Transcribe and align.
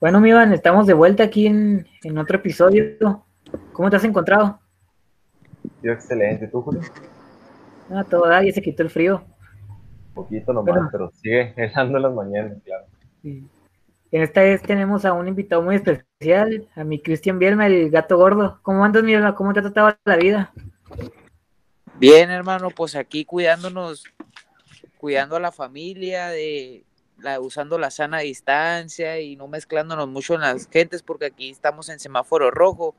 Bueno, 0.00 0.20
mi 0.20 0.28
Iván, 0.28 0.52
estamos 0.52 0.86
de 0.86 0.94
vuelta 0.94 1.24
aquí 1.24 1.48
en, 1.48 1.84
otro 2.16 2.36
episodio. 2.36 3.24
¿Cómo 3.72 3.90
te 3.90 3.96
has 3.96 4.04
encontrado? 4.04 4.60
Yo 5.82 5.90
excelente, 5.90 6.46
¿tú, 6.46 6.62
Julio? 6.62 6.82
Ah, 7.90 8.04
todo 8.08 8.30
ya 8.40 8.52
se 8.52 8.62
quitó 8.62 8.84
el 8.84 8.90
frío. 8.90 9.24
Un 10.10 10.14
poquito 10.14 10.52
nomás, 10.52 10.88
pero, 10.92 11.10
sigue 11.10 11.52
helando 11.56 11.98
las 11.98 12.14
mañanas, 12.14 12.58
claro. 12.64 12.84
En 13.24 14.22
esta 14.22 14.42
vez 14.42 14.62
tenemos 14.62 15.04
a 15.04 15.12
un 15.12 15.26
invitado 15.26 15.62
muy 15.62 15.74
especial, 15.74 16.68
a 16.76 16.84
mi 16.84 17.02
Cristian 17.02 17.40
Bielma, 17.40 17.66
el 17.66 17.90
gato 17.90 18.16
gordo. 18.16 18.60
¿Cómo 18.62 18.84
andas, 18.84 19.02
mi 19.02 19.14
hermano? 19.14 19.34
¿Cómo 19.34 19.52
te 19.52 19.58
ha 19.58 19.62
tratado 19.62 19.96
la 20.04 20.16
vida? 20.16 20.52
Bien, 21.98 22.30
hermano, 22.30 22.70
pues 22.70 22.94
aquí 22.94 23.24
cuidándonos, 23.24 24.04
cuidando 24.96 25.34
a 25.34 25.40
la 25.40 25.50
familia, 25.50 26.28
de 26.28 26.84
usando 27.40 27.78
la 27.78 27.90
sana 27.90 28.20
distancia 28.20 29.20
y 29.20 29.36
no 29.36 29.48
mezclándonos 29.48 30.08
mucho 30.08 30.34
en 30.34 30.42
las 30.42 30.68
gentes 30.68 31.02
porque 31.02 31.26
aquí 31.26 31.50
estamos 31.50 31.88
en 31.88 31.98
semáforo 31.98 32.50
rojo 32.50 32.94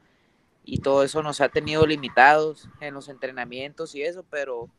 y 0.64 0.80
todo 0.80 1.04
eso 1.04 1.24
nos 1.24 1.42
ha 1.42 1.50
tenido 1.50 1.86
limitados 1.86 2.70
en 2.80 2.94
los 2.94 3.10
entrenamientos 3.10 3.96
y 3.96 4.04
eso, 4.04 4.24
pero 4.30 4.70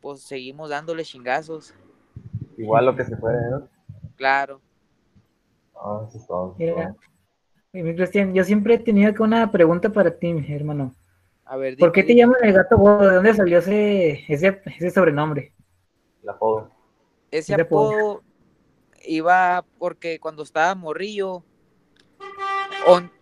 pues 0.00 0.22
seguimos 0.22 0.70
dándole 0.70 1.04
chingazos. 1.04 1.74
Igual 2.56 2.86
lo 2.86 2.96
que 2.96 3.04
se 3.04 3.16
puede, 3.16 3.50
¿no? 3.50 3.68
Claro. 4.16 4.60
Ah, 5.76 6.04
eso 6.08 6.18
es 6.18 6.26
todo. 6.26 6.56
Cristian, 7.72 8.34
yo 8.34 8.44
siempre 8.44 8.74
he 8.74 8.78
tenido 8.78 9.12
una 9.22 9.50
pregunta 9.50 9.90
para 9.90 10.10
ti, 10.10 10.44
hermano. 10.48 10.94
A 11.44 11.56
ver, 11.56 11.76
¿Por 11.76 11.92
qué 11.92 12.02
te 12.02 12.14
llaman 12.14 12.38
el 12.42 12.52
gato 12.52 12.76
gordo? 12.76 13.08
¿De 13.08 13.14
dónde 13.14 13.34
salió 13.34 13.58
ese, 13.58 14.24
ese, 14.28 14.90
sobrenombre? 14.90 15.52
El 16.22 16.28
apodo. 16.28 16.70
Ese, 17.30 17.54
apodo 17.54 18.22
iba 19.04 19.64
porque 19.78 20.18
cuando 20.20 20.42
estaba 20.42 20.74
morrillo, 20.74 21.44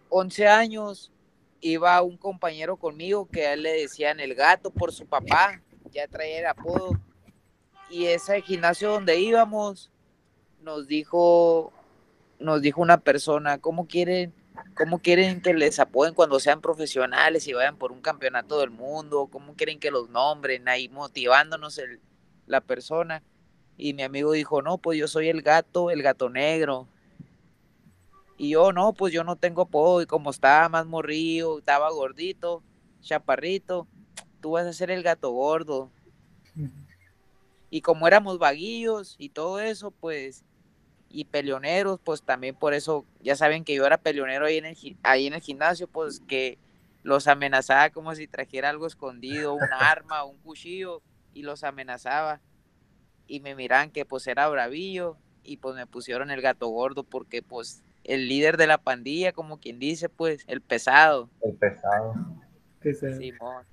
11 0.08 0.48
años, 0.48 1.12
iba 1.60 2.00
un 2.02 2.16
compañero 2.16 2.76
conmigo 2.76 3.28
que 3.28 3.46
a 3.46 3.54
él 3.54 3.62
le 3.62 3.72
decían 3.72 4.20
el 4.20 4.34
gato 4.34 4.70
por 4.70 4.92
su 4.92 5.06
papá, 5.06 5.60
ya 5.92 6.08
traía 6.08 6.40
el 6.40 6.46
apodo. 6.46 6.92
Y 7.90 8.06
ese 8.06 8.40
gimnasio 8.42 8.92
donde 8.92 9.18
íbamos, 9.18 9.90
nos 10.62 10.86
dijo, 10.86 11.72
nos 12.38 12.62
dijo 12.62 12.80
una 12.80 12.98
persona, 13.00 13.58
¿cómo 13.58 13.86
quieren, 13.86 14.32
cómo 14.76 15.00
quieren 15.00 15.42
que 15.42 15.54
les 15.54 15.78
apoden 15.80 16.14
cuando 16.14 16.38
sean 16.40 16.60
profesionales 16.60 17.46
y 17.48 17.52
vayan 17.52 17.76
por 17.76 17.92
un 17.92 18.00
campeonato 18.00 18.60
del 18.60 18.70
mundo? 18.70 19.28
¿Cómo 19.30 19.54
quieren 19.54 19.80
que 19.80 19.90
los 19.90 20.08
nombren? 20.08 20.68
Ahí 20.68 20.88
motivándonos 20.88 21.78
el, 21.78 22.00
la 22.46 22.60
persona. 22.60 23.22
Y 23.82 23.94
mi 23.94 24.02
amigo 24.02 24.32
dijo, 24.32 24.60
no, 24.60 24.76
pues 24.76 24.98
yo 24.98 25.08
soy 25.08 25.30
el 25.30 25.40
gato, 25.40 25.90
el 25.90 26.02
gato 26.02 26.28
negro. 26.28 26.86
Y 28.36 28.50
yo, 28.50 28.72
no, 28.72 28.92
pues 28.92 29.10
yo 29.10 29.24
no 29.24 29.36
tengo 29.36 29.62
apodo. 29.62 30.02
Y 30.02 30.06
como 30.06 30.28
estaba 30.28 30.68
más 30.68 30.84
morrido, 30.84 31.58
estaba 31.58 31.90
gordito, 31.90 32.62
chaparrito, 33.00 33.88
tú 34.42 34.52
vas 34.52 34.66
a 34.66 34.74
ser 34.74 34.90
el 34.90 35.02
gato 35.02 35.30
gordo. 35.30 35.90
Y 37.72 37.82
como 37.82 38.08
éramos 38.08 38.40
vaguillos 38.40 39.14
y 39.16 39.28
todo 39.28 39.60
eso, 39.60 39.92
pues, 39.92 40.42
y 41.08 41.26
peleoneros, 41.26 42.00
pues 42.02 42.20
también 42.20 42.56
por 42.56 42.74
eso, 42.74 43.06
ya 43.20 43.36
saben 43.36 43.62
que 43.62 43.76
yo 43.76 43.86
era 43.86 43.96
peleonero 43.96 44.46
ahí 44.46 44.56
en 44.56 44.64
el, 44.64 44.76
ahí 45.04 45.28
en 45.28 45.34
el 45.34 45.40
gimnasio, 45.40 45.86
pues 45.86 46.18
que 46.18 46.58
los 47.04 47.28
amenazaba 47.28 47.90
como 47.90 48.12
si 48.16 48.26
trajera 48.26 48.70
algo 48.70 48.88
escondido, 48.88 49.54
un 49.54 49.60
arma, 49.78 50.24
un 50.24 50.36
cuchillo, 50.38 51.00
y 51.32 51.42
los 51.42 51.62
amenazaba 51.62 52.40
y 53.30 53.38
me 53.38 53.54
miran 53.54 53.90
que 53.90 54.04
pues 54.04 54.26
era 54.26 54.48
bravillo 54.48 55.16
y 55.44 55.58
pues 55.58 55.76
me 55.76 55.86
pusieron 55.86 56.32
el 56.32 56.42
gato 56.42 56.66
gordo 56.68 57.04
porque 57.04 57.42
pues 57.42 57.80
el 58.02 58.28
líder 58.28 58.56
de 58.56 58.66
la 58.66 58.78
pandilla, 58.78 59.32
como 59.32 59.58
quien 59.58 59.78
dice, 59.78 60.08
pues 60.08 60.42
el 60.48 60.60
pesado. 60.60 61.30
El 61.42 61.54
pesado. 61.54 62.14
Simón. 62.82 63.64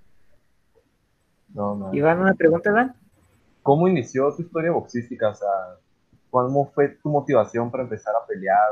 No, 1.50 1.76
no. 1.76 1.94
Iván, 1.94 2.20
una 2.20 2.36
pregunta, 2.36 2.70
Iván. 2.70 2.96
¿Cómo 3.64 3.88
inició 3.88 4.32
tu 4.36 4.44
historia 4.44 4.72
boxística? 4.72 5.30
O 5.30 5.34
sea, 5.34 5.50
¿cómo 6.30 6.70
fue 6.72 6.90
tu 6.90 7.10
motivación 7.10 7.72
para 7.72 7.84
empezar 7.84 8.14
a 8.16 8.28
pelear? 8.28 8.70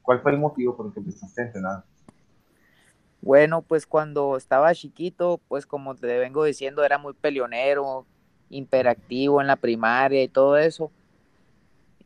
¿Cuál 0.00 0.22
fue 0.22 0.32
el 0.32 0.38
motivo 0.38 0.74
por 0.74 0.86
el 0.86 0.94
que 0.94 1.00
empezaste 1.00 1.42
a 1.42 1.44
entrenar? 1.44 1.84
Bueno, 3.20 3.60
pues 3.60 3.86
cuando 3.86 4.36
estaba 4.38 4.74
chiquito, 4.74 5.40
pues 5.48 5.66
como 5.66 5.94
te 5.94 6.18
vengo 6.18 6.44
diciendo, 6.44 6.84
era 6.84 6.96
muy 6.96 7.12
peleonero, 7.12 8.06
imperactivo 8.52 9.40
en 9.40 9.48
la 9.48 9.56
primaria 9.56 10.22
y 10.22 10.28
todo 10.28 10.56
eso. 10.56 10.92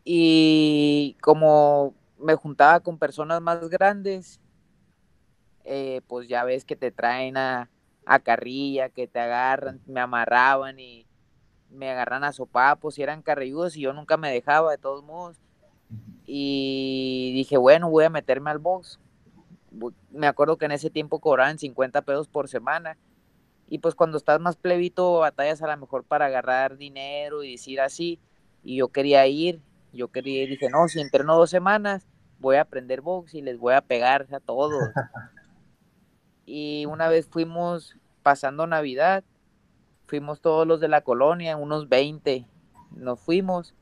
Y 0.05 1.17
como 1.21 1.95
me 2.19 2.35
juntaba 2.37 2.81
con 2.81 2.99
personas 2.99 3.43
más 3.43 3.69
grandes, 3.69 4.41
eh, 5.65 6.01
pues 6.07 6.29
ya 6.29 6.45
ves 6.45 6.65
que 6.65 6.77
te 6.77 6.93
traen 6.93 7.37
a, 7.37 7.69
a, 8.07 8.21
carrilla, 8.21 8.89
que 8.89 9.09
te 9.09 9.19
agarran, 9.19 9.81
me 9.87 10.01
amarraban 10.01 10.79
y 10.79 11.07
me 11.71 11.91
agarran 11.91 12.23
a 12.23 12.33
sopapos 12.33 12.99
y 12.99 13.03
eran 13.03 13.23
carrilludos 13.23 13.77
y 13.77 13.81
yo 13.81 13.93
nunca 13.93 14.17
me 14.17 14.31
dejaba 14.31 14.71
de 14.71 14.79
todos 14.79 15.05
modos. 15.05 15.41
Y 16.25 17.33
dije, 17.35 17.57
bueno, 17.57 17.91
voy 17.91 18.05
a 18.05 18.11
meterme 18.11 18.51
al 18.51 18.59
box. 18.59 19.01
Me 20.11 20.27
acuerdo 20.27 20.57
que 20.57 20.67
en 20.67 20.73
ese 20.73 20.91
tiempo 20.91 21.19
cobraban 21.19 21.59
50 21.59 22.03
pesos 22.03 22.29
por 22.29 22.49
semana 22.49 22.97
y 23.69 23.79
pues 23.79 23.95
cuando 23.95 24.17
estás 24.17 24.41
más 24.41 24.57
plebito, 24.57 25.19
batallas 25.19 25.63
a 25.63 25.67
lo 25.67 25.77
mejor 25.77 26.05
para 26.05 26.27
agarrar 26.27 26.77
dinero 26.77 27.43
y 27.43 27.53
decir 27.53 27.81
así. 27.81 28.21
Y 28.63 28.77
yo 28.77 28.89
quería 28.89 29.27
ir, 29.27 29.61
yo 29.93 30.09
quería 30.09 30.47
dije, 30.47 30.71
no, 30.71 30.87
si 30.89 31.01
entreno 31.01 31.37
dos 31.37 31.51
semanas, 31.51 32.07
voy 32.39 32.57
a 32.57 32.63
aprender 32.63 33.01
box 33.01 33.35
y 33.35 33.43
les 33.43 33.59
voy 33.59 33.75
a 33.75 33.81
pegar 33.81 34.27
a 34.33 34.41
todos. 34.41 34.83
y 36.47 36.87
una 36.87 37.09
vez 37.09 37.27
fuimos 37.27 37.97
pasando 38.23 38.67
Navidad, 38.67 39.25
fuimos 40.07 40.41
todos 40.41 40.67
los 40.67 40.81
de 40.81 40.89
la 40.89 41.01
colonia, 41.01 41.57
unos 41.57 41.89
20, 41.89 42.47
nos 42.93 43.21
fuimos. 43.21 43.75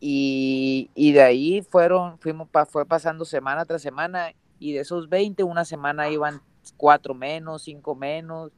Y, 0.00 0.90
y 0.94 1.12
de 1.12 1.22
ahí 1.22 1.62
fueron, 1.62 2.18
fuimos, 2.18 2.48
fue 2.68 2.84
pasando 2.84 3.24
semana 3.24 3.64
tras 3.64 3.80
semana, 3.80 4.32
y 4.58 4.72
de 4.72 4.80
esos 4.80 5.08
20, 5.08 5.44
una 5.44 5.64
semana 5.64 6.10
iban 6.10 6.42
cuatro 6.76 7.14
menos, 7.14 7.62
cinco 7.62 7.94
menos, 7.94 8.52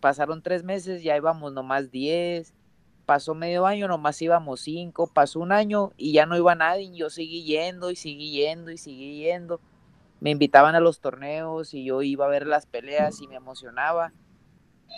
pasaron 0.00 0.42
tres 0.42 0.64
meses, 0.64 1.02
ya 1.02 1.16
íbamos 1.16 1.52
nomás 1.52 1.90
diez, 1.90 2.54
pasó 3.06 3.34
medio 3.34 3.66
año, 3.66 3.88
nomás 3.88 4.20
íbamos 4.22 4.60
cinco, 4.60 5.06
pasó 5.06 5.40
un 5.40 5.52
año 5.52 5.92
y 5.96 6.12
ya 6.12 6.26
no 6.26 6.36
iba 6.36 6.54
nadie, 6.54 6.92
yo 6.94 7.10
seguí 7.10 7.44
yendo 7.44 7.90
y 7.90 7.96
seguí 7.96 8.30
yendo 8.30 8.70
y 8.70 8.78
seguí 8.78 9.18
yendo. 9.18 9.60
Me 10.20 10.30
invitaban 10.30 10.74
a 10.74 10.80
los 10.80 11.00
torneos 11.00 11.74
y 11.74 11.84
yo 11.84 12.02
iba 12.02 12.26
a 12.26 12.28
ver 12.28 12.46
las 12.46 12.66
peleas 12.66 13.20
y 13.20 13.26
me 13.26 13.36
emocionaba. 13.36 14.12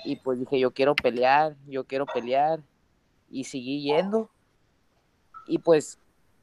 Y 0.05 0.17
pues 0.17 0.41
dije, 0.41 0.59
yo 0.59 0.73
quiero 0.73 0.95
pelear, 0.97 1.57
yo 1.69 1.85
quiero 1.85 2.07
pelear. 2.07 2.61
Y 3.31 3.45
seguí 3.45 3.83
yendo. 3.83 4.29
Y 5.47 5.59
pues 5.59 5.99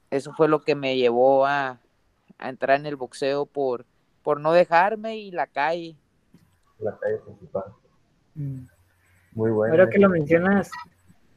eso 0.09 0.33
fue 0.33 0.47
lo 0.47 0.61
que 0.61 0.75
me 0.75 0.97
llevó 0.97 1.45
a, 1.45 1.79
a 2.37 2.49
entrar 2.49 2.79
en 2.79 2.85
el 2.85 2.95
boxeo 2.95 3.45
por, 3.45 3.85
por 4.23 4.39
no 4.39 4.53
dejarme 4.53 5.17
y 5.17 5.31
la 5.31 5.45
calle. 5.45 5.95
La 6.79 6.97
calle 6.97 7.17
principal. 7.17 7.65
Muy 9.33 9.51
bueno. 9.51 9.73
Ahora 9.73 9.89
que 9.89 9.99
lo 9.99 10.09
mencionas, 10.09 10.71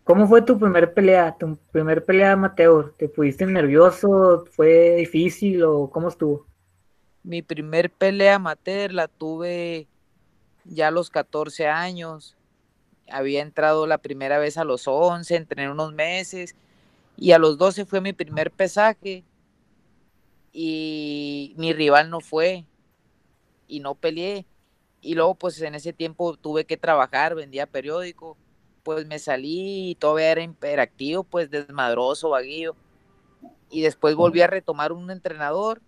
¿cómo 0.05 0.27
fue 0.27 0.43
tu 0.43 0.59
primer 0.59 0.95
pelea, 0.95 1.37
tu 1.39 1.57
primer 1.73 2.05
pelea 2.05 2.33
amateur? 2.33 2.95
¿Te 2.97 3.09
pudiste 3.09 3.45
nervioso? 3.47 4.45
¿Fue 4.53 4.97
difícil 4.97 5.63
o 5.65 5.91
cómo 5.91 6.09
estuvo? 6.09 6.47
Mi 7.25 7.43
primer 7.43 7.91
pelea 7.91 8.37
amateur 8.37 8.93
la 8.93 9.09
tuve 9.09 9.89
ya 10.65 10.89
a 10.89 10.91
los 10.91 11.11
14 11.11 11.67
años. 11.67 12.37
Había 13.11 13.43
entrado 13.43 13.87
la 13.87 13.99
primera 13.99 14.39
vez 14.39 14.57
a 14.57 14.65
los 14.65 14.87
11, 14.87 15.37
entrené 15.37 15.71
unos 15.71 15.93
meses 15.93 16.55
y 17.17 17.33
a 17.33 17.39
los 17.39 17.59
12 17.59 17.85
fue 17.85 18.01
mi 18.01 18.13
primer 18.13 18.51
pesaje 18.51 19.25
y 20.53 21.55
mi 21.57 21.73
rival 21.73 22.11
no 22.11 22.21
fue 22.21 22.65
y 23.67 23.81
no 23.81 23.95
peleé 23.95 24.47
y 25.03 25.15
luego 25.15 25.35
pues 25.35 25.61
en 25.61 25.75
ese 25.75 25.93
tiempo 25.93 26.37
tuve 26.37 26.65
que 26.65 26.77
trabajar, 26.77 27.35
vendía 27.35 27.67
periódico, 27.67 28.39
pues 28.85 29.07
me 29.07 29.19
salí 29.19 29.91
y 29.91 29.95
todavía 29.97 30.31
era 30.31 30.43
imperactivo, 30.43 31.25
pues 31.25 31.51
desmadroso, 31.51 32.31
vaguillo. 32.31 32.77
Y 33.69 33.83
después 33.83 34.15
volví 34.15 34.41
a 34.41 34.47
retomar 34.47 34.93
un 34.93 35.11
entrenador 35.11 35.83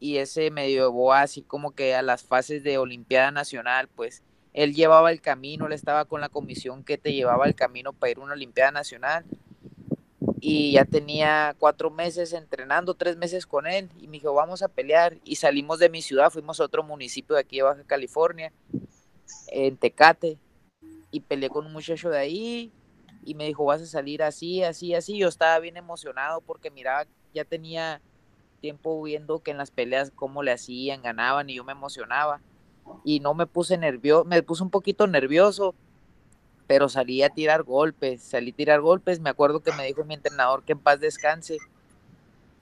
y 0.00 0.16
ese 0.18 0.50
me 0.50 0.68
llevó 0.70 1.12
así 1.12 1.42
como 1.42 1.70
que 1.70 1.94
a 1.94 2.02
las 2.02 2.24
fases 2.24 2.64
de 2.64 2.76
Olimpiada 2.78 3.30
Nacional, 3.30 3.88
pues 3.88 4.22
él 4.52 4.74
llevaba 4.74 5.12
el 5.12 5.20
camino, 5.20 5.66
él 5.66 5.72
estaba 5.72 6.04
con 6.04 6.20
la 6.20 6.28
comisión 6.28 6.84
que 6.84 6.98
te 6.98 7.12
llevaba 7.12 7.46
el 7.46 7.54
camino 7.54 7.92
para 7.92 8.10
ir 8.10 8.18
a 8.18 8.22
una 8.22 8.34
Olimpiada 8.34 8.72
Nacional 8.72 9.24
y 10.46 10.72
ya 10.72 10.84
tenía 10.84 11.56
cuatro 11.58 11.90
meses 11.90 12.34
entrenando, 12.34 12.92
tres 12.92 13.16
meses 13.16 13.46
con 13.46 13.66
él, 13.66 13.88
y 13.98 14.08
me 14.08 14.18
dijo, 14.18 14.34
vamos 14.34 14.62
a 14.62 14.68
pelear, 14.68 15.16
y 15.24 15.36
salimos 15.36 15.78
de 15.78 15.88
mi 15.88 16.02
ciudad, 16.02 16.28
fuimos 16.28 16.60
a 16.60 16.64
otro 16.64 16.82
municipio 16.82 17.34
de 17.34 17.40
aquí 17.40 17.56
de 17.56 17.62
Baja 17.62 17.82
California, 17.84 18.52
en 19.48 19.78
Tecate, 19.78 20.38
y 21.10 21.20
peleé 21.20 21.48
con 21.48 21.64
un 21.64 21.72
muchacho 21.72 22.10
de 22.10 22.18
ahí, 22.18 22.72
y 23.24 23.34
me 23.34 23.46
dijo, 23.46 23.64
vas 23.64 23.80
a 23.80 23.86
salir 23.86 24.22
así, 24.22 24.62
así, 24.62 24.94
así, 24.94 25.16
yo 25.16 25.28
estaba 25.28 25.58
bien 25.60 25.78
emocionado 25.78 26.42
porque 26.42 26.70
miraba, 26.70 27.06
ya 27.32 27.46
tenía, 27.46 28.02
tiempo 28.60 29.02
viendo 29.02 29.42
que 29.42 29.50
en 29.50 29.58
las 29.58 29.70
peleas 29.70 30.10
cómo 30.14 30.42
le 30.42 30.52
hacían, 30.52 31.00
ganaban 31.02 31.50
y 31.50 31.54
yo 31.54 31.64
me 31.64 31.72
emocionaba. 31.72 32.40
Y 33.04 33.20
no 33.20 33.34
me 33.34 33.46
puse 33.46 33.76
nervioso, 33.76 34.24
me 34.24 34.42
puse 34.42 34.62
un 34.62 34.70
poquito 34.70 35.06
nervioso, 35.06 35.74
pero 36.66 36.88
salí 36.88 37.22
a 37.22 37.30
tirar 37.30 37.62
golpes, 37.62 38.22
salí 38.22 38.50
a 38.50 38.56
tirar 38.56 38.80
golpes. 38.80 39.20
Me 39.20 39.30
acuerdo 39.30 39.60
que 39.60 39.72
me 39.72 39.86
dijo 39.86 40.04
mi 40.04 40.14
entrenador 40.14 40.62
que 40.64 40.72
en 40.72 40.78
paz 40.78 41.00
descanse. 41.00 41.58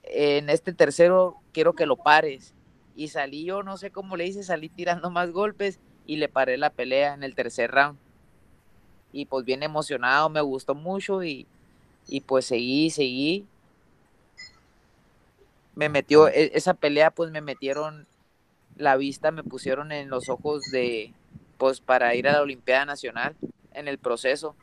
En 0.03 0.49
este 0.49 0.73
tercero 0.73 1.37
quiero 1.53 1.73
que 1.73 1.85
lo 1.85 1.95
pares. 1.95 2.53
Y 2.95 3.07
salí 3.07 3.45
yo, 3.45 3.63
no 3.63 3.77
sé 3.77 3.91
cómo 3.91 4.17
le 4.17 4.27
hice, 4.27 4.43
salí 4.43 4.69
tirando 4.69 5.09
más 5.09 5.31
golpes 5.31 5.79
y 6.05 6.17
le 6.17 6.27
paré 6.27 6.57
la 6.57 6.69
pelea 6.69 7.13
en 7.13 7.23
el 7.23 7.33
tercer 7.33 7.71
round. 7.71 7.97
Y 9.11 9.25
pues 9.25 9.45
bien 9.45 9.63
emocionado, 9.63 10.29
me 10.29 10.41
gustó 10.41 10.75
mucho 10.75 11.23
y, 11.23 11.47
y 12.07 12.21
pues 12.21 12.45
seguí, 12.45 12.89
seguí. 12.89 13.47
Me 15.75 15.89
metió, 15.89 16.27
e, 16.27 16.51
esa 16.53 16.73
pelea 16.73 17.09
pues 17.09 17.31
me 17.31 17.41
metieron 17.41 18.05
la 18.75 18.95
vista, 18.97 19.31
me 19.31 19.43
pusieron 19.43 19.91
en 19.91 20.09
los 20.09 20.29
ojos 20.29 20.63
de, 20.71 21.13
pues 21.57 21.79
para 21.79 22.13
ir 22.15 22.27
a 22.27 22.33
la 22.33 22.41
Olimpiada 22.41 22.85
Nacional 22.85 23.35
en 23.73 23.87
el 23.87 23.97
proceso. 23.97 24.55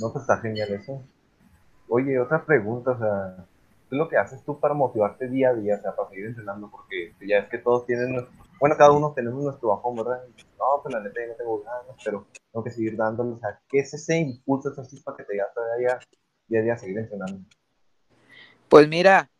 No, 0.00 0.12
pues 0.12 0.22
está 0.22 0.38
genial 0.38 0.72
eso. 0.72 1.02
Oye, 1.88 2.18
otra 2.18 2.44
pregunta, 2.44 2.92
o 2.92 2.98
sea, 2.98 3.46
¿qué 3.88 3.94
es 3.94 3.98
lo 3.98 4.08
que 4.08 4.16
haces 4.16 4.42
tú 4.44 4.58
para 4.58 4.74
motivarte 4.74 5.28
día 5.28 5.50
a 5.50 5.54
día, 5.54 5.76
o 5.76 5.80
sea, 5.80 5.94
para 5.94 6.08
seguir 6.08 6.26
entrenando? 6.26 6.70
Porque 6.70 7.14
ya 7.26 7.38
es 7.38 7.48
que 7.48 7.58
todos 7.58 7.86
tienen, 7.86 8.26
bueno, 8.58 8.76
cada 8.76 8.92
uno 8.92 9.12
tenemos 9.14 9.42
nuestro 9.44 9.68
bajón, 9.68 9.96
¿verdad? 9.96 10.22
No, 10.58 10.82
pues 10.82 10.94
la 10.94 11.00
neta 11.00 11.20
ya 11.20 11.28
no 11.28 11.34
tengo 11.34 11.62
ganas, 11.62 11.96
pero 12.04 12.26
tengo 12.52 12.64
que 12.64 12.70
seguir 12.70 12.96
dándole, 12.96 13.32
o 13.32 13.38
sea, 13.38 13.60
¿qué 13.68 13.80
es 13.80 13.94
ese 13.94 14.18
impulso, 14.18 14.70
esa 14.70 14.82
para 15.04 15.18
que 15.18 15.24
te 15.24 15.34
diga 15.34 15.46
todavía 15.54 15.98
día 16.48 16.60
a 16.60 16.62
día 16.62 16.76
seguir 16.76 16.98
entrenando? 16.98 17.46
Pues 18.68 18.88
mira, 18.88 19.30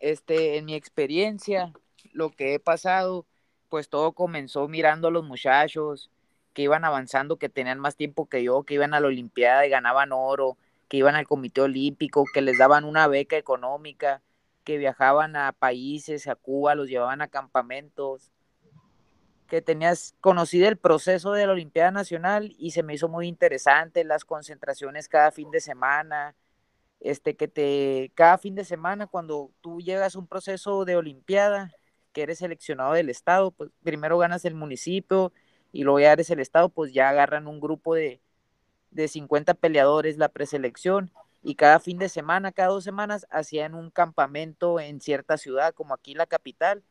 este, 0.00 0.56
en 0.56 0.64
mi 0.64 0.74
experiencia, 0.74 1.72
lo 2.12 2.30
que 2.30 2.54
he 2.54 2.58
pasado, 2.58 3.26
pues 3.70 3.88
todo 3.88 4.12
comenzó 4.12 4.68
mirando 4.68 5.08
a 5.08 5.10
los 5.10 5.24
muchachos 5.24 6.10
que 6.52 6.62
iban 6.62 6.84
avanzando, 6.84 7.36
que 7.38 7.48
tenían 7.48 7.78
más 7.78 7.96
tiempo 7.96 8.26
que 8.28 8.42
yo, 8.42 8.64
que 8.64 8.74
iban 8.74 8.92
a 8.92 9.00
la 9.00 9.06
Olimpiada 9.06 9.66
y 9.66 9.70
ganaban 9.70 10.10
oro, 10.12 10.58
que 10.88 10.98
iban 10.98 11.14
al 11.14 11.26
Comité 11.26 11.62
Olímpico, 11.62 12.24
que 12.34 12.42
les 12.42 12.58
daban 12.58 12.84
una 12.84 13.06
beca 13.06 13.36
económica, 13.36 14.20
que 14.64 14.76
viajaban 14.76 15.36
a 15.36 15.52
países, 15.52 16.26
a 16.26 16.34
Cuba, 16.34 16.74
los 16.74 16.88
llevaban 16.88 17.22
a 17.22 17.28
campamentos, 17.28 18.30
que 19.46 19.62
tenías 19.62 20.14
conocido 20.20 20.68
el 20.68 20.76
proceso 20.76 21.32
de 21.32 21.46
la 21.46 21.52
Olimpiada 21.52 21.90
Nacional 21.92 22.54
y 22.58 22.72
se 22.72 22.82
me 22.82 22.94
hizo 22.94 23.08
muy 23.08 23.28
interesante 23.28 24.04
las 24.04 24.24
concentraciones 24.24 25.08
cada 25.08 25.30
fin 25.30 25.50
de 25.50 25.60
semana, 25.60 26.34
este 27.00 27.36
que 27.36 27.48
te 27.48 28.12
cada 28.14 28.38
fin 28.38 28.54
de 28.54 28.64
semana 28.64 29.06
cuando 29.06 29.50
tú 29.60 29.80
llegas 29.80 30.14
a 30.14 30.18
un 30.18 30.26
proceso 30.26 30.84
de 30.84 30.96
Olimpiada, 30.96 31.72
que 32.12 32.22
eres 32.22 32.38
seleccionado 32.38 32.92
del 32.94 33.10
estado, 33.10 33.50
pues 33.52 33.70
primero 33.82 34.18
ganas 34.18 34.44
el 34.44 34.54
municipio 34.54 35.32
y 35.72 35.84
luego 35.84 36.00
ya 36.00 36.12
eres 36.12 36.30
el 36.30 36.40
estado, 36.40 36.68
pues 36.68 36.92
ya 36.92 37.08
agarran 37.08 37.46
un 37.46 37.60
grupo 37.60 37.94
de, 37.94 38.20
de 38.90 39.08
50 39.08 39.54
peleadores 39.54 40.18
la 40.18 40.28
preselección 40.28 41.12
y 41.42 41.54
cada 41.54 41.80
fin 41.80 41.98
de 41.98 42.08
semana, 42.08 42.52
cada 42.52 42.68
dos 42.70 42.84
semanas, 42.84 43.26
hacían 43.30 43.74
un 43.74 43.90
campamento 43.90 44.78
en 44.78 45.00
cierta 45.00 45.38
ciudad, 45.38 45.72
como 45.74 45.94
aquí 45.94 46.14
la 46.14 46.26
capital. 46.26 46.84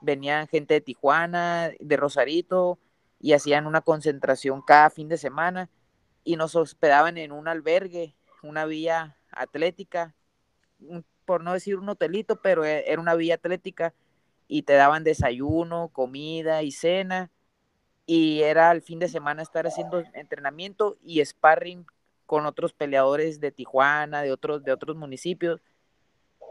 Venían 0.00 0.46
gente 0.46 0.74
de 0.74 0.80
Tijuana, 0.80 1.72
de 1.80 1.96
Rosarito, 1.96 2.78
y 3.18 3.32
hacían 3.32 3.66
una 3.66 3.80
concentración 3.80 4.62
cada 4.62 4.90
fin 4.90 5.08
de 5.08 5.16
semana 5.16 5.70
y 6.22 6.36
nos 6.36 6.54
hospedaban 6.54 7.18
en 7.18 7.32
un 7.32 7.48
albergue, 7.48 8.16
una 8.42 8.66
vía 8.66 9.16
atlética, 9.30 10.14
por 11.24 11.42
no 11.42 11.52
decir 11.52 11.76
un 11.76 11.88
hotelito, 11.88 12.40
pero 12.40 12.64
e, 12.64 12.84
era 12.90 13.00
una 13.00 13.14
vía 13.14 13.36
atlética 13.36 13.94
y 14.48 14.62
te 14.62 14.74
daban 14.74 15.04
desayuno, 15.04 15.88
comida 15.88 16.62
y 16.62 16.72
cena 16.72 17.30
y 18.06 18.42
era 18.42 18.70
el 18.70 18.82
fin 18.82 19.00
de 19.00 19.08
semana 19.08 19.42
estar 19.42 19.66
haciendo 19.66 20.02
entrenamiento 20.14 20.96
y 21.02 21.22
sparring 21.24 21.84
con 22.24 22.46
otros 22.46 22.72
peleadores 22.72 23.40
de 23.40 23.50
Tijuana, 23.50 24.22
de 24.22 24.32
otros, 24.32 24.62
de 24.62 24.72
otros 24.72 24.96
municipios. 24.96 25.60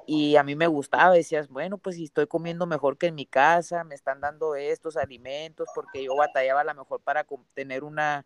Y 0.06 0.36
a 0.36 0.44
mí 0.44 0.56
me 0.56 0.68
gustaba, 0.68 1.13
decías, 1.13 1.47
bueno, 1.47 1.77
pues 1.77 1.95
si 1.95 2.03
estoy 2.03 2.27
comiendo 2.27 2.68
mejor 2.68 2.97
que 2.97 3.07
en 3.07 3.15
mi 3.15 3.25
casa, 3.25 3.83
me 3.86 3.95
están 3.95 4.21
dando 4.21 4.56
estos 4.56 4.98
alimentos, 4.98 5.68
porque 5.74 6.03
yo 6.03 6.15
batallaba 6.15 6.62
a 6.62 6.65
lo 6.65 6.75
mejor 6.75 7.01
para 7.01 7.25
tener 7.53 7.83
una, 7.83 8.25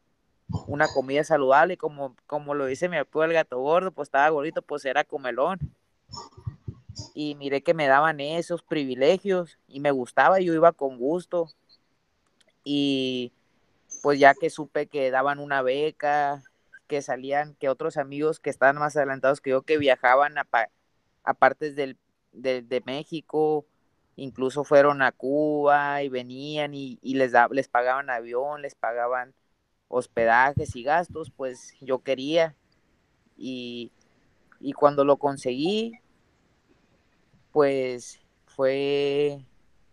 una 0.68 0.88
comida 0.88 1.24
saludable, 1.24 1.78
como, 1.78 2.16
como 2.26 2.54
lo 2.56 2.66
dice 2.66 2.90
mi 2.90 2.98
abuelo 2.98 3.32
el 3.32 3.36
gato 3.36 3.60
gordo, 3.60 3.92
pues 3.92 4.08
estaba 4.08 4.28
gordito, 4.30 4.62
pues 4.62 4.84
era 4.86 5.04
comelón. 5.04 5.60
Y 7.14 7.36
miré 7.36 7.62
que 7.62 7.74
me 7.74 7.88
daban 7.88 8.20
esos 8.20 8.64
privilegios 8.64 9.58
y 9.68 9.80
me 9.80 9.92
gustaba, 9.92 10.40
yo 10.40 10.54
iba 10.54 10.72
con 10.72 10.98
gusto 10.98 11.48
y 12.64 13.32
pues 14.04 14.20
ya 14.20 14.34
que 14.34 14.50
supe 14.50 14.88
que 14.88 15.12
daban 15.12 15.40
una 15.40 15.62
beca, 15.62 16.44
que 16.88 17.02
salían, 17.02 17.56
que 17.56 17.70
otros 17.70 17.98
amigos 17.98 18.40
que 18.40 18.50
estaban 18.50 18.78
más 18.78 18.96
adelantados 18.96 19.42
que 19.42 19.52
yo, 19.52 19.62
que 19.62 19.78
viajaban 19.78 20.36
a, 20.38 21.34
partes 21.34 21.76
del, 21.76 21.98
de, 22.32 22.84
México, 22.86 23.66
incluso 24.16 24.64
fueron 24.64 25.02
a 25.02 25.12
Cuba 25.12 26.04
y 26.04 26.10
venían 26.10 26.74
y, 26.74 27.00
les, 27.02 27.34
les 27.52 27.68
pagaban 27.68 28.10
avión, 28.10 28.62
les 28.62 28.76
pagaban 28.76 29.34
hospedajes 29.88 30.76
y 30.76 30.84
gastos, 30.84 31.32
pues 31.32 31.74
yo 31.82 32.00
quería. 32.00 32.56
Y, 33.38 33.92
y 34.60 34.74
cuando 34.74 35.06
lo 35.06 35.18
conseguí, 35.18 35.94
pues 37.52 38.20
fue 38.46 39.46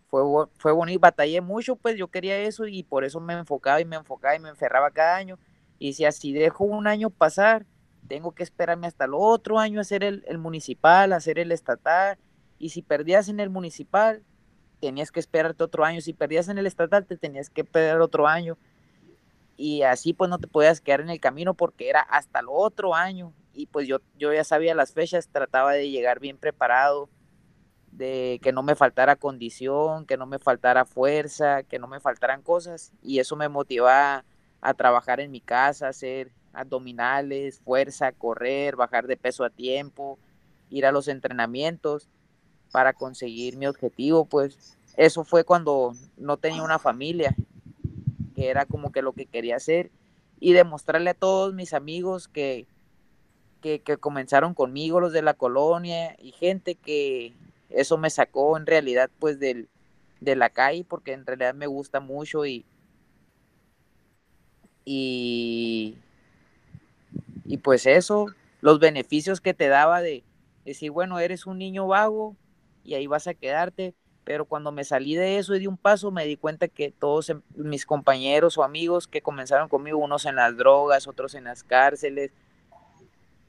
fue, 0.09 0.23
fue 0.57 0.73
bonito, 0.73 1.01
batallé 1.01 1.41
mucho, 1.41 1.77
pues 1.77 1.97
yo 1.97 2.09
quería 2.09 2.39
eso 2.39 2.67
y 2.67 2.83
por 2.83 3.05
eso 3.05 3.21
me 3.21 3.35
enfocaba 3.35 3.81
y 3.81 3.85
me 3.85 3.97
enfocaba 3.97 4.37
y 4.37 4.39
me 4.39 4.49
enferraba 4.49 4.91
cada 4.91 5.17
año. 5.17 5.39
Y 5.79 5.95
si 5.95 6.05
así 6.05 6.33
dejo 6.33 6.65
un 6.65 6.87
año 6.87 7.11
pasar, 7.11 7.67
tengo 8.09 8.33
que 8.33 8.43
esperarme 8.43 8.87
hasta 8.87 9.05
el 9.05 9.15
otro 9.15 9.59
año 9.59 9.81
hacer 9.81 10.05
el, 10.05 10.25
el 10.29 10.39
municipal, 10.39 11.13
hacer 11.13 11.39
el 11.39 11.53
estatal. 11.53 12.19
Y 12.59 12.71
si 12.71 12.83
perdías 12.83 13.29
en 13.29 13.41
el 13.41 13.51
municipal, 13.51 14.23
tenías 14.81 15.11
que 15.11 15.21
esperarte 15.21 15.65
otro 15.65 15.85
año. 15.85 16.01
Si 16.01 16.13
perdías 16.13 16.49
en 16.49 16.59
el 16.59 16.67
estatal, 16.67 17.05
te 17.05 17.17
tenías 17.17 17.51
que 17.51 17.63
esperar 17.63 18.01
otro 18.01 18.27
año. 18.27 18.57
Y 19.57 19.83
así 19.83 20.13
pues 20.13 20.31
no 20.31 20.39
te 20.39 20.47
podías 20.47 20.81
quedar 20.81 21.01
en 21.01 21.11
el 21.11 21.21
camino 21.21 21.55
porque 21.55 21.89
era 21.89 22.01
hasta 22.01 22.41
el 22.41 22.47
otro 22.49 22.95
año. 22.95 23.33
Y 23.53 23.67
pues 23.67 23.89
yo, 23.89 23.99
yo 24.17 24.33
ya 24.33 24.45
sabía 24.45 24.75
las 24.75 24.93
fechas, 24.93 25.29
trataba 25.29 25.73
de 25.73 25.91
llegar 25.91 26.21
bien 26.21 26.39
preparado 26.39 27.09
de 27.97 28.39
que 28.43 28.53
no 28.53 28.63
me 28.63 28.75
faltara 28.75 29.17
condición, 29.17 30.05
que 30.05 30.19
no 30.19 30.27
me 30.27 30.39
faltara 30.39 30.85
fuerza, 30.85 31.63
que 31.63 31.79
no 31.79 31.87
me 31.87 31.99
faltaran 31.99 32.43
cosas 32.43 32.93
y 33.03 33.21
eso 33.21 33.37
me 33.37 33.49
motivaba 33.49 34.25
a, 34.61 34.75
trabajar 34.75 35.21
en 35.21 35.31
mi 35.31 35.41
casa, 35.41 35.89
hacer 35.89 36.31
abdominales, 36.53 37.61
fuerza, 37.61 38.13
correr, 38.13 38.77
bajar 38.77 39.07
de 39.07 39.17
peso 39.17 39.45
a 39.45 39.51
tiempo, 39.51 40.19
ir 40.69 40.85
a 40.85 40.93
los 40.93 41.09
entrenamientos 41.09 42.09
para 42.71 42.93
conseguir 42.93 43.57
mi 43.57 43.67
objetivo, 43.67 44.27
pues 44.27 44.77
eso 44.97 45.25
fue 45.25 45.45
cuando 45.45 45.95
no 46.19 46.37
tenía 46.37 46.63
una 46.63 46.79
familia, 46.79 47.35
que 48.35 48.51
era 48.51 48.67
como 48.67 48.93
que 48.93 49.01
lo 49.01 49.13
que 49.13 49.25
quería 49.25 49.57
hacer 49.57 49.91
y 50.39 50.53
demostrarle 50.53 51.11
a 51.11 51.15
todos 51.15 51.55
mis 51.55 51.73
amigos 51.73 52.29
que, 52.29 52.67
que, 53.63 53.81
que 53.81 53.97
comenzaron 53.97 54.53
conmigo, 54.53 55.01
los 55.01 55.13
de 55.15 55.23
la 55.23 55.33
colonia 55.33 56.15
y 56.19 56.33
gente 56.33 56.75
que, 56.75 57.33
eso 57.71 57.99
me 57.99 58.11
sacó 58.11 58.57
en 58.57 58.67
realidad 58.67 59.11
pues 59.19 59.39
del, 59.39 59.69
de 60.21 60.37
la 60.37 60.51
calle 60.51 60.85
porque 60.89 61.13
en 61.13 61.27
realidad 61.27 61.55
me 61.55 61.67
gusta 61.67 62.01
mucho 62.01 62.47
y, 62.47 62.65
y, 64.85 65.97
pues 67.63 67.87
eso, 67.87 68.27
los 68.61 68.79
beneficios 68.79 69.41
que 69.41 69.53
te 69.53 69.69
daba 69.69 70.01
de 70.01 70.23
decir, 70.65 70.91
bueno, 70.93 71.19
eres 71.19 71.47
un 71.47 71.59
niño 71.59 71.89
vago 71.89 72.37
y 72.85 72.95
ahí 72.95 73.07
vas 73.07 73.27
a 73.27 73.35
quedarte, 73.35 73.95
pero 74.25 74.45
cuando 74.45 74.71
me 74.73 74.85
salí 74.85 75.17
de 75.17 75.39
eso 75.39 75.55
y 75.55 75.59
di 75.59 75.67
un 75.67 75.77
paso 75.77 76.11
me 76.11 76.25
di 76.25 76.37
cuenta 76.37 76.69
que 76.69 76.93
todos 76.93 77.31
em, 77.31 77.43
mis 77.55 77.85
compañeros 77.85 78.59
o 78.59 78.63
amigos 78.63 79.09
que 79.09 79.23
comenzaron 79.23 79.69
conmigo, 79.69 79.99
unos 79.99 80.25
en 80.25 80.37
las 80.37 80.57
drogas, 80.57 81.09
otros 81.09 81.35
en 81.35 81.45
las 81.45 81.65
cárceles, 81.65 82.33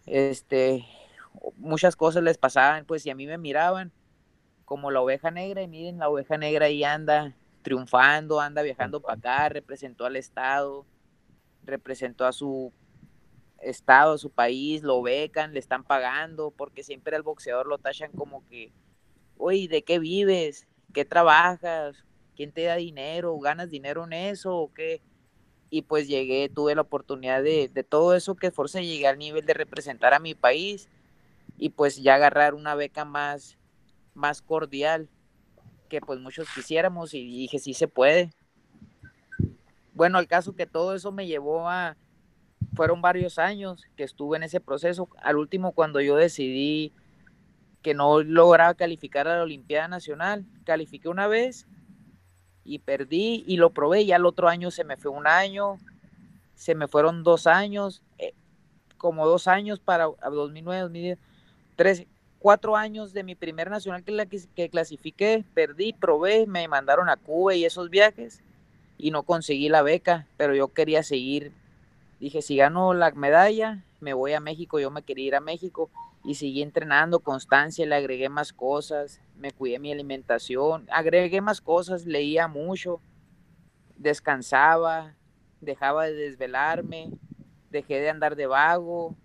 este, 0.08 0.86
muchas 1.58 1.96
cosas 1.96 2.24
les 2.24 2.38
pasaban, 2.38 2.86
pues 2.86 3.06
y 3.06 3.12
a 3.12 3.16
mí 3.16 3.28
me 3.28 3.38
miraban 3.38 3.92
como 4.68 4.92
la 4.92 5.00
oveja 5.00 5.32
negra 5.32 5.62
y 5.62 5.68
miren, 5.70 5.98
la 5.98 6.10
oveja 6.10 6.38
negra 6.38 6.66
ahí 6.66 6.84
anda 6.84 7.34
triunfando, 7.62 8.42
anda 8.42 8.62
viajando 8.64 9.00
para 9.00 9.14
acá, 9.14 9.48
representó 9.48 10.06
al 10.06 10.18
Estado, 10.18 10.86
representó 11.64 12.26
a 12.26 12.34
su 12.34 12.74
Estado, 13.60 14.16
a 14.16 14.18
su 14.18 14.30
país, 14.30 14.84
lo 14.84 15.02
becan, 15.02 15.54
le 15.54 15.60
están 15.60 15.86
pagando, 15.86 16.52
porque 16.52 16.84
siempre 16.84 17.16
al 17.16 17.24
boxeador 17.24 17.66
lo 17.66 17.78
tachan 17.78 18.12
como 18.12 18.46
que, 18.48 18.74
oye, 19.38 19.70
¿de 19.70 19.86
qué 19.86 20.00
vives? 20.00 20.68
¿Qué 20.94 21.06
trabajas? 21.06 22.04
¿Quién 22.36 22.52
te 22.52 22.64
da 22.64 22.76
dinero? 22.76 23.40
¿Ganas 23.40 23.70
dinero 23.70 24.04
en 24.04 24.12
eso 24.12 24.54
o 24.54 24.74
qué? 24.74 25.02
Y 25.70 25.84
pues 25.84 26.10
llegué, 26.10 26.50
tuve 26.50 26.76
la 26.76 26.82
oportunidad 26.82 27.42
de, 27.42 27.70
de 27.74 27.84
todo 27.86 28.16
eso 28.16 28.36
que 28.36 28.52
force 28.52 28.86
llegué 28.86 29.08
al 29.08 29.18
nivel 29.18 29.46
de 29.46 29.54
representar 29.54 30.14
a 30.14 30.20
mi 30.20 30.36
país 30.36 30.90
y 31.58 31.70
pues 31.70 31.96
ya 32.04 32.16
agarrar 32.16 32.54
una 32.54 32.76
beca 32.76 33.06
más, 33.06 33.58
más 34.18 34.42
cordial 34.42 35.10
que 35.88 36.02
pues 36.02 36.20
muchos 36.20 36.50
quisiéramos 36.54 37.14
y 37.14 37.24
dije 37.24 37.60
sí 37.60 37.74
se 37.74 37.88
puede. 37.88 38.32
Bueno, 39.94 40.20
el 40.20 40.28
caso 40.28 40.56
que 40.56 40.68
todo 40.68 40.94
eso 40.94 41.12
me 41.12 41.26
llevó 41.26 41.70
a, 41.70 41.96
fueron 42.76 43.02
varios 43.02 43.40
años 43.40 43.86
que 43.96 44.04
estuve 44.04 44.38
en 44.38 44.44
ese 44.44 44.60
proceso. 44.60 45.10
Al 45.24 45.38
último, 45.38 45.72
cuando 45.72 46.02
yo 46.02 46.16
decidí 46.16 46.94
que 47.82 47.94
no 47.94 48.22
lograba 48.22 48.74
calificar 48.76 49.28
a 49.28 49.38
la 49.38 49.44
Olimpiada 49.44 49.88
Nacional, 49.88 50.46
califiqué 50.66 51.10
una 51.10 51.28
vez 51.28 51.68
y 52.64 52.80
perdí 52.80 53.44
y 53.48 53.58
lo 53.58 53.72
probé. 53.72 54.02
Y 54.02 54.12
al 54.12 54.26
otro 54.26 54.50
año 54.50 54.70
se 54.72 54.84
me 54.84 54.98
fue 54.98 55.12
un 55.12 55.26
año, 55.26 55.78
se 56.54 56.76
me 56.76 56.88
fueron 56.88 57.24
dos 57.24 57.48
años, 57.48 58.04
eh, 58.18 58.34
como 58.98 59.26
dos 59.26 59.48
años 59.48 59.80
para 59.80 60.06
2009, 60.06 60.82
2013, 60.82 62.08
cuatro 62.39 62.75
años 62.75 63.13
de 63.13 63.24
mi 63.24 63.36
primer 63.36 63.70
nacional 63.70 64.03
que, 64.03 64.12
la 64.12 64.25
que, 64.25 64.39
que 64.56 64.70
clasifiqué, 64.70 65.44
perdí, 65.53 65.94
probé, 65.94 66.48
me 66.48 66.67
mandaron 66.67 67.10
a 67.10 67.17
Cuba 67.17 67.56
y 67.56 67.65
esos 67.65 67.89
viajes 67.89 68.41
y 68.98 69.12
no 69.12 69.24
conseguí 69.24 69.70
la 69.70 69.82
beca, 69.82 70.27
pero 70.38 70.56
yo 70.56 70.70
quería 70.70 71.03
seguir. 71.03 71.51
Dije, 72.20 72.41
si 72.41 72.58
gano 72.58 72.94
la 72.94 73.12
medalla, 73.12 73.84
me 74.00 74.13
voy 74.13 74.34
a 74.34 74.39
México, 74.39 74.79
yo 74.79 74.89
me 74.91 75.03
quería 75.03 75.27
ir 75.27 75.36
a 75.36 75.41
México 75.41 75.89
y 76.24 76.36
seguí 76.36 76.62
entrenando, 76.62 77.20
constancia, 77.20 77.86
le 77.86 77.96
agregué 77.96 78.27
más 78.29 78.53
cosas, 78.53 79.22
me 79.38 79.51
cuidé 79.51 79.79
mi 79.79 79.91
alimentación, 79.91 80.88
agregué 80.91 81.41
más 81.41 81.62
cosas, 81.62 82.06
leía 82.06 82.48
mucho, 82.48 83.00
descansaba, 83.96 85.13
dejaba 85.62 86.06
de 86.06 86.13
desvelarme, 86.13 87.12
dejé 87.70 88.00
de 88.01 88.10
andar 88.10 88.36
de 88.36 88.48
vago, 88.48 89.15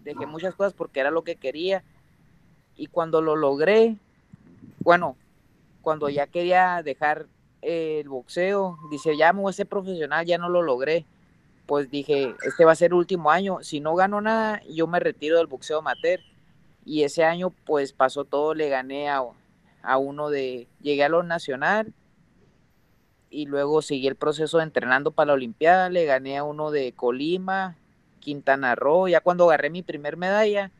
dejé 0.00 0.26
muchas 0.26 0.54
cosas 0.54 0.74
porque 0.74 1.00
era 1.00 1.10
lo 1.10 1.24
que 1.24 1.36
quería. 1.36 1.82
Y 2.78 2.86
cuando 2.86 3.20
lo 3.20 3.36
logré, 3.36 3.96
bueno, 4.80 5.16
cuando 5.82 6.08
ya 6.08 6.26
quería 6.28 6.80
dejar 6.82 7.26
el 7.60 8.08
boxeo, 8.08 8.78
dice, 8.90 9.16
ya 9.16 9.32
me 9.32 9.42
voy 9.42 9.50
a 9.50 9.52
ser 9.52 9.66
profesional, 9.66 10.24
ya 10.24 10.38
no 10.38 10.48
lo 10.48 10.62
logré. 10.62 11.04
Pues 11.66 11.90
dije, 11.90 12.34
este 12.46 12.64
va 12.64 12.72
a 12.72 12.76
ser 12.76 12.92
el 12.92 12.94
último 12.94 13.30
año, 13.30 13.58
si 13.60 13.80
no 13.80 13.94
gano 13.94 14.22
nada, 14.22 14.62
yo 14.70 14.86
me 14.86 15.00
retiro 15.00 15.36
del 15.36 15.48
boxeo 15.48 15.80
amateur. 15.80 16.20
Y 16.86 17.02
ese 17.02 17.24
año 17.24 17.50
pues 17.66 17.92
pasó 17.92 18.24
todo, 18.24 18.54
le 18.54 18.70
gané 18.70 19.10
a, 19.10 19.22
a 19.82 19.98
uno 19.98 20.30
de, 20.30 20.68
llegué 20.80 21.04
a 21.04 21.10
lo 21.10 21.22
nacional 21.22 21.92
y 23.30 23.46
luego 23.46 23.82
seguí 23.82 24.06
el 24.06 24.16
proceso 24.16 24.58
de 24.58 24.64
entrenando 24.64 25.10
para 25.10 25.28
la 25.28 25.32
Olimpiada, 25.34 25.90
le 25.90 26.04
gané 26.06 26.38
a 26.38 26.44
uno 26.44 26.70
de 26.70 26.92
Colima, 26.92 27.76
Quintana 28.20 28.74
Roo, 28.74 29.08
ya 29.08 29.20
cuando 29.20 29.44
agarré 29.44 29.68
mi 29.68 29.82
primer 29.82 30.16
medalla, 30.16 30.70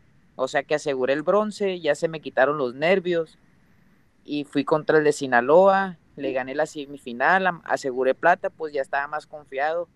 o 0.40 0.46
sea 0.46 0.62
que 0.62 0.76
aseguré 0.76 1.14
el 1.14 1.24
bronce, 1.24 1.80
ya 1.80 1.96
se 1.96 2.06
me 2.06 2.20
quitaron 2.20 2.58
los 2.58 2.72
nervios 2.72 3.38
y 4.24 4.44
fui 4.44 4.64
contra 4.64 4.98
el 4.98 5.04
de 5.04 5.10
Sinaloa, 5.10 5.98
le 6.14 6.32
gané 6.32 6.54
la 6.54 6.66
semifinal, 6.66 7.60
aseguré 7.64 8.14
plata, 8.14 8.48
pues 8.48 8.72
ya 8.72 8.80
estaba 8.80 9.08
más 9.08 9.26
confiado. 9.26 9.88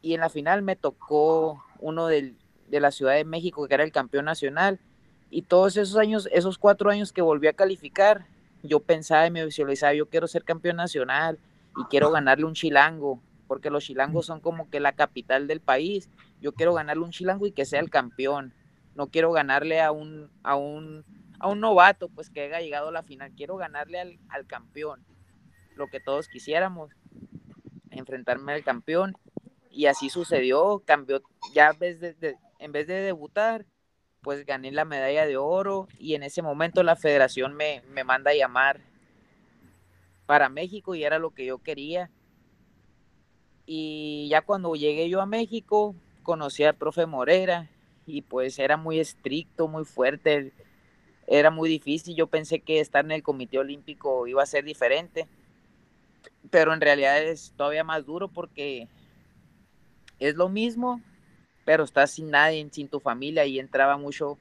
Y 0.00 0.14
en 0.14 0.20
la 0.20 0.30
final 0.30 0.62
me 0.62 0.74
tocó 0.74 1.62
uno 1.80 2.06
del, 2.06 2.38
de 2.68 2.80
la 2.80 2.90
Ciudad 2.90 3.12
de 3.12 3.26
México, 3.26 3.68
que 3.68 3.74
era 3.74 3.84
el 3.84 3.92
campeón 3.92 4.24
nacional. 4.24 4.80
Y 5.28 5.42
todos 5.42 5.76
esos 5.76 5.98
años, 5.98 6.30
esos 6.32 6.56
cuatro 6.56 6.88
años 6.88 7.12
que 7.12 7.20
volví 7.20 7.46
a 7.46 7.52
calificar, 7.52 8.24
yo 8.62 8.80
pensaba 8.80 9.26
y 9.26 9.30
me 9.30 9.44
visualizaba, 9.44 9.92
yo 9.92 10.08
quiero 10.08 10.28
ser 10.28 10.44
campeón 10.44 10.76
nacional 10.76 11.38
y 11.76 11.84
quiero 11.90 12.10
ganarle 12.10 12.46
un 12.46 12.54
chilango, 12.54 13.20
porque 13.48 13.68
los 13.68 13.84
chilangos 13.84 14.24
son 14.24 14.40
como 14.40 14.70
que 14.70 14.80
la 14.80 14.92
capital 14.92 15.46
del 15.46 15.60
país. 15.60 16.08
Yo 16.40 16.52
quiero 16.52 16.72
ganarle 16.72 17.04
un 17.04 17.10
chilango 17.10 17.46
y 17.46 17.52
que 17.52 17.66
sea 17.66 17.80
el 17.80 17.90
campeón. 17.90 18.54
No 18.96 19.06
quiero 19.08 19.30
ganarle 19.30 19.80
a 19.80 19.92
un, 19.92 20.30
a 20.42 20.56
un 20.56 21.04
a 21.38 21.48
un 21.48 21.60
novato, 21.60 22.08
pues 22.08 22.30
que 22.30 22.42
haya 22.42 22.60
llegado 22.60 22.88
a 22.88 22.92
la 22.92 23.02
final. 23.02 23.32
Quiero 23.36 23.56
ganarle 23.56 24.18
al, 24.28 24.46
campeón, 24.46 25.04
lo 25.74 25.88
que 25.88 26.00
todos 26.00 26.28
quisiéramos, 26.28 26.92
enfrentarme 27.90 28.52
al 28.52 28.64
campeón. 28.64 29.16
Y 29.70 29.86
así 29.86 30.08
sucedió, 30.08 30.82
cambió, 30.84 31.22
ya 31.52 31.70
en 31.70 31.78
vez 31.78 32.00
de, 32.00 32.36
en 32.58 32.72
vez 32.72 32.86
de 32.86 32.94
debutar, 32.94 33.66
pues 34.22 34.46
gané 34.46 34.72
la 34.72 34.84
medalla 34.84 35.26
de 35.26 35.36
oro 35.36 35.86
y 35.98 36.14
en 36.14 36.22
ese 36.22 36.42
momento 36.42 36.82
la 36.82 36.96
federación 36.96 37.54
me, 37.54 37.82
me 37.92 38.02
manda 38.02 38.30
a 38.30 38.34
llamar 38.34 38.80
para 40.24 40.48
México 40.48 40.94
y 40.94 41.04
era 41.04 41.18
lo 41.18 41.30
que 41.30 41.44
yo 41.44 41.58
quería. 41.58 42.10
Y 43.66 44.28
ya 44.30 44.40
cuando 44.40 44.74
llegué 44.74 45.10
yo 45.10 45.20
a 45.20 45.26
México, 45.26 45.94
conocí 46.22 46.64
al 46.64 46.74
profe 46.74 47.04
Morera 47.04 47.68
y 48.06 48.22
pues 48.22 48.58
era 48.58 48.76
muy 48.76 49.00
estricto, 49.00 49.68
muy 49.68 49.84
fuerte 49.84 50.52
era 51.26 51.50
muy 51.50 51.68
difícil. 51.68 52.14
Yo 52.14 52.28
pensé 52.28 52.60
que 52.60 52.80
estar 52.80 53.04
en 53.04 53.10
el 53.10 53.22
Comité 53.22 53.58
Olímpico 53.58 54.26
iba 54.26 54.42
a 54.42 54.46
ser 54.46 54.64
diferente, 54.64 55.26
pero 56.50 56.72
en 56.72 56.80
realidad 56.80 57.22
es 57.22 57.52
todavía 57.56 57.84
más 57.84 58.06
duro 58.06 58.28
porque 58.28 58.88
es 60.18 60.36
lo 60.36 60.48
mismo, 60.48 61.00
pero 61.64 61.84
estás 61.84 62.12
sin 62.12 62.30
nadie, 62.30 62.66
sin 62.70 62.88
tu 62.88 63.00
familia 63.00 63.44
y 63.44 63.58
entraba 63.58 63.96
mucho 63.96 64.38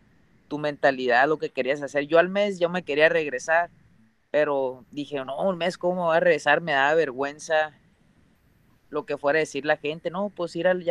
tu 0.48 0.60
mentalidad, 0.60 1.28
lo 1.28 1.40
que 1.40 1.50
querías 1.50 1.82
hacer. 1.82 2.06
Yo 2.08 2.20
al 2.20 2.30
mes 2.30 2.60
yo 2.60 2.70
me 2.70 2.84
quería 2.84 3.10
regresar, 3.10 3.72
pero 4.30 4.86
dije, 4.92 5.24
no, 5.26 5.42
un 5.42 5.58
mes, 5.58 5.78
¿cómo 5.78 6.08
va 6.08 6.18
a 6.18 6.20
regresar? 6.20 6.62
Me 6.62 6.74
da 6.74 6.94
vergüenza 6.94 7.74
lo 8.90 9.06
que 9.06 9.18
fuera 9.18 9.40
a 9.40 9.42
decir 9.42 9.66
la 9.66 9.78
gente. 9.78 10.12
No, 10.12 10.30
pues 10.30 10.56
ir 10.56 10.68
al 10.68 10.84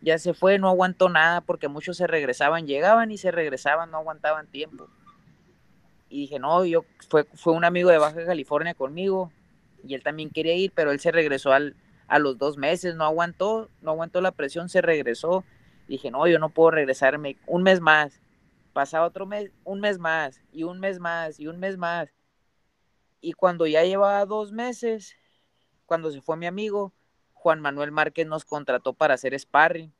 ya, 0.00 0.18
se 0.18 0.34
fue, 0.34 0.58
no 0.58 0.68
aguantó 0.68 1.08
nada 1.08 1.40
porque 1.40 1.68
muchos 1.68 1.96
se 1.96 2.06
regresaban, 2.06 2.66
llegaban 2.66 3.10
y 3.10 3.18
se 3.18 3.30
regresaban, 3.30 3.90
no 3.90 3.98
aguantaban 3.98 4.46
tiempo 4.46 4.88
y 6.08 6.20
dije, 6.20 6.38
no, 6.38 6.64
yo 6.64 6.84
fue, 7.08 7.24
fue 7.34 7.52
un 7.52 7.64
amigo 7.64 7.90
de 7.90 7.98
Baja 7.98 8.24
California 8.24 8.74
conmigo 8.74 9.32
y 9.84 9.94
él 9.94 10.02
también 10.02 10.30
quería 10.30 10.54
ir, 10.54 10.72
pero 10.74 10.90
él 10.92 11.00
se 11.00 11.12
regresó 11.12 11.52
al, 11.52 11.76
a 12.08 12.18
los 12.18 12.38
dos 12.38 12.56
meses, 12.56 12.94
no 12.94 13.04
aguantó, 13.04 13.70
no 13.82 13.92
aguantó 13.92 14.20
la 14.20 14.32
presión, 14.32 14.68
se 14.68 14.82
regresó. 14.82 15.44
dije, 15.88 16.10
no, 16.10 16.26
yo 16.26 16.38
no 16.38 16.48
puedo 16.50 16.70
regresarme 16.70 17.36
un 17.46 17.62
mes 17.62 17.80
más. 17.80 18.20
Pasaba 18.72 19.06
otro 19.06 19.26
mes, 19.26 19.50
un 19.64 19.80
mes 19.80 19.98
más, 19.98 20.40
y 20.52 20.64
un 20.64 20.80
mes 20.80 21.00
más, 21.00 21.40
y 21.40 21.46
un 21.46 21.58
mes 21.58 21.76
más. 21.76 22.10
Y 23.20 23.32
cuando 23.32 23.66
ya 23.66 23.84
llevaba 23.84 24.24
dos 24.26 24.52
meses, 24.52 25.16
cuando 25.86 26.10
se 26.10 26.20
fue 26.20 26.36
mi 26.36 26.46
amigo, 26.46 26.92
Juan 27.46 27.60
Manuel 27.60 27.92
Márquez 27.92 28.26
nos 28.26 28.44
contrató 28.44 28.92
para 28.92 29.14
hacer 29.14 29.38
sparring. 29.38 29.92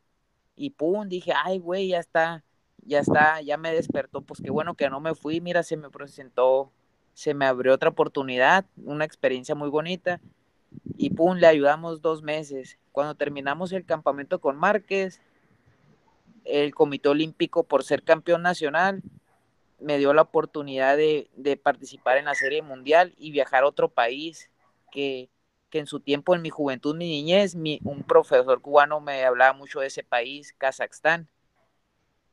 Y 0.57 0.71
pum, 0.71 1.09
dije, 1.09 1.33
ay, 1.33 1.61
güey, 1.61 1.87
ya 1.87 2.01
está, 2.01 2.43
ya 2.79 2.99
está, 2.99 3.41
ya 3.41 3.57
me 3.57 3.71
despertó, 3.71 4.21
pues 4.21 4.43
qué 4.43 4.51
bueno 4.51 4.75
que 4.75 4.91
no 4.91 4.99
me 4.99 5.15
fui, 5.15 5.41
mira, 5.41 5.63
se 5.63 5.77
me 5.77 5.89
presentó, 5.89 6.73
se 7.15 7.35
me 7.35 7.47
abrió 7.47 7.73
otra 7.73 7.91
oportunidad, 7.91 8.65
una 8.85 9.05
experiencia 9.05 9.55
muy 9.55 9.69
bonita 9.69 10.21
y 10.97 11.11
pum, 11.11 11.37
le 11.37 11.47
ayudamos 11.47 12.03
dos 12.03 12.21
meses. 12.21 12.81
Cuando 12.91 13.15
terminamos 13.15 13.71
el 13.71 13.85
campamento 13.85 14.41
con 14.41 14.57
Márquez, 14.57 15.23
el 16.45 16.75
Comité 16.75 17.11
Olímpico, 17.11 17.63
por 17.63 17.85
ser 17.85 18.03
campeón 18.03 18.43
nacional, 18.43 19.05
me 19.79 19.99
dio 19.99 20.13
la 20.13 20.23
oportunidad 20.23 20.97
de, 20.97 21.61
participar 21.63 22.17
en 22.17 22.25
la 22.25 22.35
Serie 22.35 22.63
Mundial 22.63 23.15
y 23.17 23.31
viajar 23.31 23.63
a 23.63 23.69
otro 23.69 23.89
país 23.89 24.51
que, 24.91 25.29
en 25.79 25.87
su 25.87 26.01
tiempo, 26.01 26.35
en 26.35 26.43
mi 26.43 26.51
juventud, 26.51 26.97
mi 26.97 27.09
niñez, 27.09 27.55
un 27.55 28.03
profesor 28.07 28.61
cubano 28.61 29.01
me 29.01 29.25
hablaba 29.25 29.53
mucho 29.53 29.81
de 29.81 29.87
ese 29.87 30.03
país, 30.03 30.55
Kazajstán. 30.59 31.29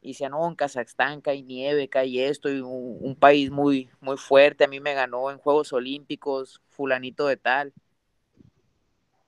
Y 0.01 0.09
decía, 0.09 0.29
no, 0.29 0.47
en 0.47 0.55
Kazajstán 0.55 1.21
cae 1.21 1.43
nieve, 1.43 1.87
cae 1.87 2.27
esto, 2.27 2.49
y 2.49 2.59
un, 2.61 3.15
país 3.15 3.51
muy, 3.51 3.89
muy 4.01 4.17
fuerte, 4.17 4.65
a 4.65 4.67
mí 4.67 4.79
me 4.79 4.93
ganó 4.93 5.31
en 5.31 5.37
Juegos 5.37 5.71
Olímpicos, 5.73 6.61
fulanito 6.67 7.27
de 7.27 7.37
tal. 7.37 7.73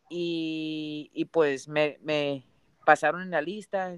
Y, 0.09 1.09
y 1.13 1.25
pues 1.25 1.67
me, 1.67 1.97
me, 2.01 2.45
pasaron 2.85 3.21
en 3.21 3.31
la 3.31 3.41
lista, 3.41 3.97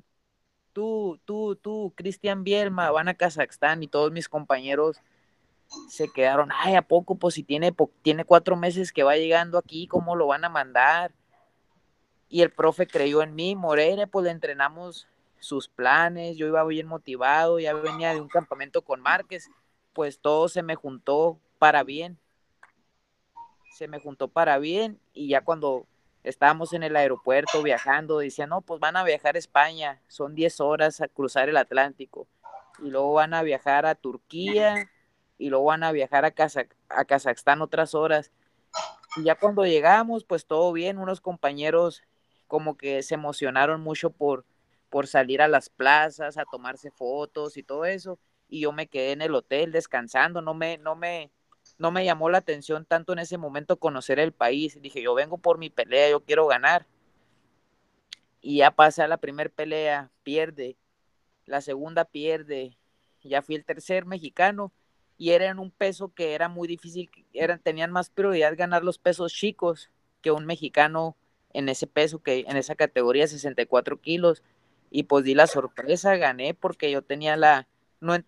tú, 0.73 1.19
tú, 1.25 1.55
tú, 1.55 1.93
Cristian 1.95 2.43
Bielma, 2.43 2.91
van 2.91 3.07
a 3.07 3.15
Kazajstán 3.15 3.83
y 3.83 3.87
todos 3.87 4.11
mis 4.11 4.29
compañeros 4.29 5.01
se 5.89 6.07
quedaron, 6.09 6.49
ay, 6.53 6.75
¿a 6.75 6.81
poco? 6.81 7.15
Pues 7.15 7.35
si 7.35 7.43
tiene, 7.43 7.75
tiene 8.01 8.25
cuatro 8.25 8.55
meses 8.55 8.91
que 8.91 9.03
va 9.03 9.17
llegando 9.17 9.57
aquí, 9.57 9.87
¿cómo 9.87 10.15
lo 10.15 10.27
van 10.27 10.45
a 10.45 10.49
mandar? 10.49 11.11
Y 12.29 12.41
el 12.41 12.51
profe 12.51 12.87
creyó 12.87 13.21
en 13.21 13.35
mí, 13.35 13.55
Moreira, 13.55 14.07
pues 14.07 14.25
le 14.25 14.31
entrenamos 14.31 15.07
sus 15.39 15.67
planes, 15.67 16.37
yo 16.37 16.47
iba 16.47 16.63
bien 16.65 16.87
motivado, 16.87 17.59
ya 17.59 17.73
venía 17.73 18.13
de 18.13 18.21
un 18.21 18.27
campamento 18.27 18.81
con 18.81 19.01
Márquez, 19.01 19.49
pues 19.93 20.19
todo 20.19 20.49
se 20.49 20.63
me 20.63 20.75
juntó 20.75 21.39
para 21.59 21.83
bien. 21.83 22.17
Se 23.77 23.87
me 23.87 23.99
juntó 23.99 24.27
para 24.27 24.57
bien 24.57 24.99
y 25.13 25.29
ya 25.29 25.41
cuando 25.41 25.85
estábamos 26.23 26.73
en 26.73 26.83
el 26.83 26.95
aeropuerto 26.95 27.61
viajando, 27.61 28.17
decían, 28.17 28.49
no, 28.49 28.61
pues 28.61 28.79
van 28.79 28.97
a 28.97 29.03
viajar 29.03 29.35
a 29.35 29.39
España, 29.39 30.01
son 30.07 30.33
10 30.33 30.59
horas 30.59 30.99
a 30.99 31.07
cruzar 31.07 31.47
el 31.47 31.57
Atlántico 31.57 32.27
y 32.79 32.89
luego 32.89 33.13
van 33.13 33.33
a 33.33 33.43
viajar 33.43 33.85
a 33.85 33.95
Turquía 33.95 34.89
y 35.37 35.49
luego 35.49 35.65
van 35.65 35.83
a 35.83 35.91
viajar 35.91 36.25
a, 36.25 36.33
a 36.89 37.05
Kazajstán 37.05 37.61
otras 37.61 37.93
horas. 37.93 38.31
Y 39.15 39.23
ya 39.23 39.35
cuando 39.35 39.65
llegamos, 39.65 40.23
pues 40.23 40.45
todo 40.45 40.71
bien, 40.73 40.97
unos 40.97 41.21
compañeros 41.21 42.03
como 42.47 42.77
que 42.77 43.03
se 43.03 43.15
emocionaron 43.15 43.81
mucho 43.81 44.09
por, 44.09 44.45
por 44.89 45.07
salir 45.07 45.41
a 45.41 45.47
las 45.47 45.69
plazas, 45.69 46.37
a 46.37 46.45
tomarse 46.45 46.91
fotos 46.91 47.57
y 47.57 47.63
todo 47.63 47.85
eso. 47.85 48.19
Y 48.49 48.61
yo 48.61 48.71
me 48.71 48.87
quedé 48.87 49.11
en 49.11 49.21
el 49.21 49.35
hotel 49.35 49.71
descansando, 49.71 50.41
no 50.41 50.53
me, 50.53 50.77
no 50.77 50.95
me, 50.95 51.31
no 51.77 51.91
me 51.91 52.05
llamó 52.05 52.29
la 52.29 52.39
atención 52.39 52.85
tanto 52.85 53.13
en 53.13 53.19
ese 53.19 53.37
momento 53.37 53.77
conocer 53.77 54.19
el 54.19 54.31
país. 54.31 54.81
Dije, 54.81 55.01
yo 55.01 55.13
vengo 55.13 55.37
por 55.37 55.57
mi 55.57 55.69
pelea, 55.69 56.09
yo 56.09 56.21
quiero 56.21 56.47
ganar. 56.47 56.87
Y 58.41 58.57
ya 58.57 58.71
pasa 58.71 59.07
la 59.07 59.17
primera 59.17 59.49
pelea, 59.49 60.09
pierde. 60.23 60.77
La 61.45 61.61
segunda 61.61 62.05
pierde. 62.05 62.77
Ya 63.23 63.41
fui 63.41 63.55
el 63.55 63.65
tercer 63.65 64.05
mexicano 64.05 64.71
y 65.17 65.31
era 65.31 65.47
en 65.47 65.59
un 65.59 65.71
peso 65.71 66.13
que 66.13 66.33
era 66.33 66.47
muy 66.49 66.67
difícil, 66.67 67.09
eran, 67.33 67.59
tenían 67.59 67.91
más 67.91 68.09
prioridad 68.09 68.55
ganar 68.55 68.83
los 68.83 68.99
pesos 68.99 69.33
chicos 69.33 69.89
que 70.21 70.31
un 70.31 70.45
mexicano 70.45 71.15
en 71.53 71.69
ese 71.69 71.87
peso, 71.87 72.19
que 72.19 72.45
en 72.47 72.57
esa 72.57 72.75
categoría 72.75 73.27
64 73.27 73.99
kilos. 73.99 74.43
Y 74.89 75.03
pues 75.03 75.25
di 75.25 75.33
la 75.35 75.47
sorpresa, 75.47 76.15
gané 76.15 76.53
porque 76.53 76.91
yo 76.91 77.01
tenía 77.01 77.35
la, 77.35 77.67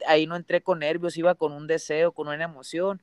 ahí 0.07 0.27
no 0.27 0.35
entré 0.35 0.61
con 0.61 0.79
nervios, 0.79 1.17
iba 1.17 1.35
con 1.35 1.53
un 1.53 1.67
deseo, 1.67 2.11
con 2.11 2.27
una 2.27 2.43
emoción. 2.43 3.01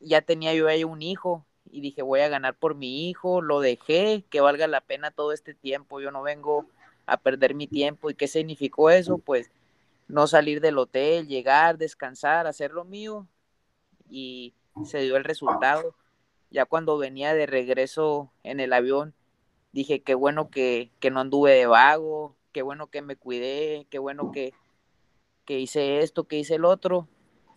Ya 0.00 0.22
tenía 0.22 0.54
yo 0.54 0.66
ahí 0.68 0.84
un 0.84 1.02
hijo 1.02 1.46
y 1.70 1.80
dije, 1.80 2.02
voy 2.02 2.20
a 2.20 2.28
ganar 2.28 2.56
por 2.56 2.74
mi 2.74 3.08
hijo, 3.08 3.42
lo 3.42 3.60
dejé, 3.60 4.24
que 4.30 4.40
valga 4.40 4.66
la 4.66 4.80
pena 4.80 5.10
todo 5.10 5.32
este 5.32 5.54
tiempo, 5.54 6.00
yo 6.00 6.10
no 6.10 6.22
vengo 6.22 6.66
a 7.06 7.16
perder 7.16 7.54
mi 7.54 7.66
tiempo. 7.66 8.10
¿Y 8.10 8.14
qué 8.14 8.28
significó 8.28 8.90
eso? 8.90 9.18
Pues 9.18 9.50
no 10.08 10.26
salir 10.26 10.60
del 10.60 10.78
hotel, 10.78 11.26
llegar, 11.26 11.78
descansar, 11.78 12.46
hacer 12.46 12.72
lo 12.72 12.84
mío 12.84 13.26
y 14.08 14.54
se 14.84 15.00
dio 15.00 15.16
el 15.16 15.24
resultado. 15.24 15.94
Ya 16.50 16.66
cuando 16.66 16.98
venía 16.98 17.34
de 17.34 17.46
regreso 17.46 18.32
en 18.42 18.60
el 18.60 18.72
avión, 18.72 19.14
dije, 19.72 20.02
qué 20.02 20.14
bueno 20.14 20.50
que, 20.50 20.90
que 21.00 21.10
no 21.10 21.20
anduve 21.20 21.52
de 21.52 21.66
vago, 21.66 22.36
qué 22.52 22.62
bueno 22.62 22.88
que 22.88 23.02
me 23.02 23.16
cuidé, 23.16 23.86
qué 23.90 23.98
bueno 23.98 24.30
que, 24.30 24.52
que 25.44 25.58
hice 25.58 26.00
esto, 26.00 26.24
que 26.24 26.38
hice 26.38 26.56
el 26.56 26.64
otro. 26.64 27.08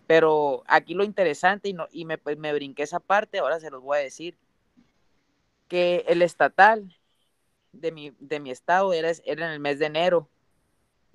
Pero 0.08 0.63
aquí 0.68 0.94
lo 0.94 1.04
interesante, 1.04 1.70
y, 1.70 1.74
no, 1.74 1.88
y 1.92 2.06
me, 2.06 2.18
pues, 2.18 2.38
me 2.38 2.54
brinqué 2.54 2.84
esa 2.84 3.00
parte, 3.00 3.39
ahora 3.39 3.60
se 3.60 3.70
los 3.70 3.84
voy 3.84 3.98
a 3.98 4.01
decir, 4.01 4.38
que 5.68 6.06
el 6.08 6.22
estatal 6.22 6.98
de 7.74 7.92
mi, 7.92 8.16
de 8.20 8.39
mi 8.39 8.51
estado 8.51 8.94
era, 8.94 9.12
era 9.25 9.48
en 9.48 9.51
el 9.51 9.60
mes 9.60 9.80
de 9.80 9.86
enero 9.88 10.30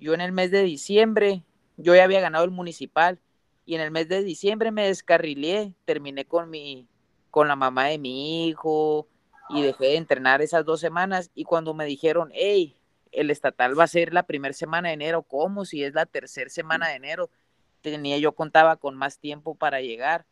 yo 0.03 0.13
en 0.13 0.19
el 0.19 0.33
mes 0.33 0.51
de 0.51 0.63
diciembre, 0.63 1.43
yo 1.77 1.95
ya 1.95 2.03
había 2.03 2.19
ganado 2.19 2.43
el 2.43 2.51
municipal 2.51 3.19
y 3.65 3.75
en 3.75 3.81
el 3.81 3.89
mes 3.89 4.09
de 4.09 4.21
diciembre 4.21 4.69
me 4.69 4.85
descarrilé, 4.85 5.73
terminé 5.85 6.25
con 6.25 6.49
mi, 6.49 6.89
con 7.31 7.47
la 7.47 7.55
mamá 7.55 7.85
de 7.85 7.97
mi 7.97 8.49
hijo 8.49 9.07
y 9.49 9.61
dejé 9.61 9.85
de 9.85 9.95
entrenar 9.95 10.41
esas 10.41 10.65
dos 10.65 10.81
semanas 10.81 11.31
y 11.33 11.45
cuando 11.45 11.73
me 11.73 11.85
dijeron, 11.85 12.31
hey, 12.33 12.75
el 13.13 13.31
estatal 13.31 13.79
va 13.79 13.85
a 13.85 13.87
ser 13.87 14.13
la 14.13 14.23
primera 14.23 14.53
semana 14.53 14.89
de 14.89 14.95
enero, 14.95 15.23
¿cómo? 15.23 15.63
Si 15.63 15.85
es 15.85 15.93
la 15.93 16.05
tercera 16.05 16.49
semana 16.49 16.89
de 16.89 16.95
enero, 16.95 17.29
tenía 17.81 18.17
yo 18.17 18.33
contaba 18.33 18.75
con 18.75 18.97
más 18.97 19.19
tiempo 19.19 19.55
para 19.55 19.79
llegar. 19.79 20.25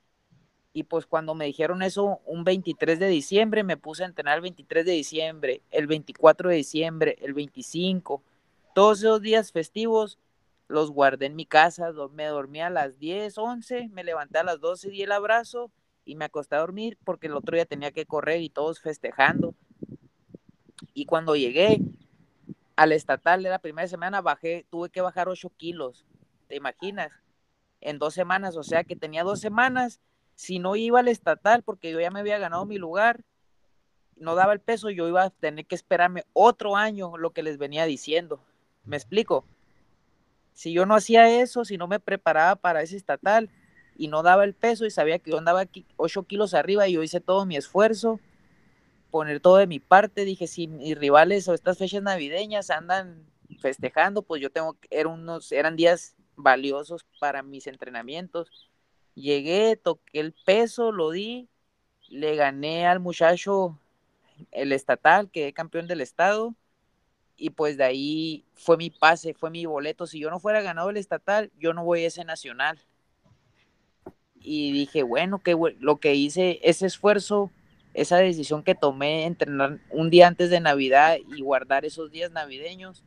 Y 0.73 0.83
pues 0.83 1.05
cuando 1.05 1.33
me 1.33 1.45
dijeron 1.45 1.81
eso, 1.81 2.19
un 2.25 2.43
23 2.43 2.99
de 2.99 3.07
diciembre, 3.07 3.63
me 3.63 3.77
puse 3.77 4.03
a 4.03 4.07
entrenar 4.07 4.35
el 4.35 4.41
23 4.41 4.85
de 4.85 4.91
diciembre, 4.91 5.61
el 5.71 5.87
24 5.87 6.49
de 6.49 6.55
diciembre, 6.55 7.17
el 7.21 7.33
25, 7.33 8.21
todos 8.73 8.99
esos 8.99 9.21
días 9.21 9.51
festivos 9.51 10.19
los 10.67 10.91
guardé 10.91 11.25
en 11.25 11.35
mi 11.35 11.45
casa, 11.45 11.91
me 12.13 12.25
dormí 12.25 12.61
a 12.61 12.69
las 12.69 12.97
10, 12.97 13.37
11, 13.37 13.89
me 13.89 14.03
levanté 14.03 14.39
a 14.39 14.43
las 14.43 14.59
12, 14.59 14.89
di 14.89 15.03
el 15.03 15.11
abrazo 15.11 15.71
y 16.05 16.15
me 16.15 16.25
acosté 16.25 16.55
a 16.55 16.59
dormir 16.59 16.97
porque 17.03 17.27
el 17.27 17.35
otro 17.35 17.55
día 17.55 17.65
tenía 17.65 17.91
que 17.91 18.05
correr 18.05 18.41
y 18.41 18.49
todos 18.49 18.79
festejando. 18.79 19.53
Y 20.93 21.05
cuando 21.05 21.35
llegué 21.35 21.79
al 22.75 22.91
estatal 22.93 23.43
de 23.43 23.49
la 23.49 23.59
primera 23.59 23.87
semana, 23.87 24.21
bajé, 24.21 24.65
tuve 24.69 24.89
que 24.89 25.01
bajar 25.01 25.27
8 25.29 25.51
kilos, 25.57 26.05
¿te 26.47 26.55
imaginas? 26.55 27.11
En 27.81 27.99
dos 27.99 28.13
semanas, 28.13 28.55
o 28.55 28.63
sea 28.63 28.83
que 28.83 28.95
tenía 28.95 29.23
dos 29.23 29.39
semanas, 29.39 29.99
si 30.35 30.59
no 30.59 30.75
iba 30.75 30.99
al 30.99 31.07
estatal 31.07 31.63
porque 31.63 31.91
yo 31.91 31.99
ya 31.99 32.11
me 32.11 32.21
había 32.21 32.39
ganado 32.39 32.65
mi 32.65 32.77
lugar, 32.77 33.23
no 34.15 34.35
daba 34.35 34.53
el 34.53 34.59
peso, 34.59 34.89
yo 34.89 35.07
iba 35.07 35.23
a 35.23 35.29
tener 35.29 35.65
que 35.65 35.75
esperarme 35.75 36.25
otro 36.33 36.75
año, 36.75 37.17
lo 37.17 37.31
que 37.31 37.43
les 37.43 37.57
venía 37.57 37.85
diciendo. 37.85 38.39
¿Me 38.83 38.97
explico? 38.97 39.45
Si 40.53 40.73
yo 40.73 40.85
no 40.85 40.95
hacía 40.95 41.41
eso, 41.41 41.65
si 41.65 41.77
no 41.77 41.87
me 41.87 41.99
preparaba 41.99 42.55
para 42.55 42.81
ese 42.81 42.97
estatal 42.97 43.49
y 43.95 44.07
no 44.07 44.23
daba 44.23 44.43
el 44.43 44.53
peso 44.53 44.85
y 44.85 44.91
sabía 44.91 45.19
que 45.19 45.31
yo 45.31 45.37
andaba 45.37 45.61
aquí 45.61 45.85
8 45.97 46.23
kilos 46.23 46.53
arriba 46.53 46.87
y 46.87 46.93
yo 46.93 47.03
hice 47.03 47.21
todo 47.21 47.45
mi 47.45 47.55
esfuerzo, 47.55 48.19
poner 49.09 49.39
todo 49.39 49.57
de 49.57 49.67
mi 49.67 49.79
parte, 49.79 50.25
dije, 50.25 50.47
si 50.47 50.67
mis 50.67 50.97
rivales 50.97 51.47
o 51.47 51.53
estas 51.53 51.77
fechas 51.77 52.01
navideñas 52.01 52.69
andan 52.69 53.25
festejando, 53.59 54.23
pues 54.23 54.41
yo 54.41 54.49
tengo, 54.49 54.77
eran 54.89 55.13
unos, 55.13 55.51
eran 55.51 55.75
días 55.75 56.15
valiosos 56.35 57.05
para 57.19 57.43
mis 57.43 57.67
entrenamientos. 57.67 58.69
Llegué, 59.13 59.75
toqué 59.75 60.19
el 60.19 60.33
peso, 60.45 60.91
lo 60.91 61.11
di, 61.11 61.49
le 62.07 62.35
gané 62.35 62.87
al 62.87 62.99
muchacho 62.99 63.77
el 64.51 64.71
estatal, 64.71 65.29
quedé 65.29 65.53
campeón 65.53 65.87
del 65.87 66.01
estado 66.01 66.55
y 67.41 67.49
pues 67.49 67.75
de 67.75 67.83
ahí 67.83 68.45
fue 68.53 68.77
mi 68.77 68.91
pase, 68.91 69.33
fue 69.33 69.49
mi 69.49 69.65
boleto. 69.65 70.05
Si 70.05 70.19
yo 70.19 70.29
no 70.29 70.39
fuera 70.39 70.61
ganado 70.61 70.91
el 70.91 70.97
estatal, 70.97 71.51
yo 71.57 71.73
no 71.73 71.83
voy 71.83 72.03
a 72.03 72.07
ese 72.07 72.23
nacional. 72.23 72.79
Y 74.35 74.71
dije, 74.71 75.01
bueno, 75.01 75.39
que 75.39 75.57
lo 75.79 75.99
que 75.99 76.13
hice, 76.13 76.59
ese 76.61 76.85
esfuerzo, 76.85 77.49
esa 77.95 78.17
decisión 78.17 78.61
que 78.61 78.75
tomé, 78.75 79.25
entrenar 79.25 79.79
un 79.89 80.11
día 80.11 80.27
antes 80.27 80.51
de 80.51 80.59
Navidad 80.59 81.17
y 81.35 81.41
guardar 81.41 81.83
esos 81.83 82.11
días 82.11 82.31
navideños, 82.31 83.03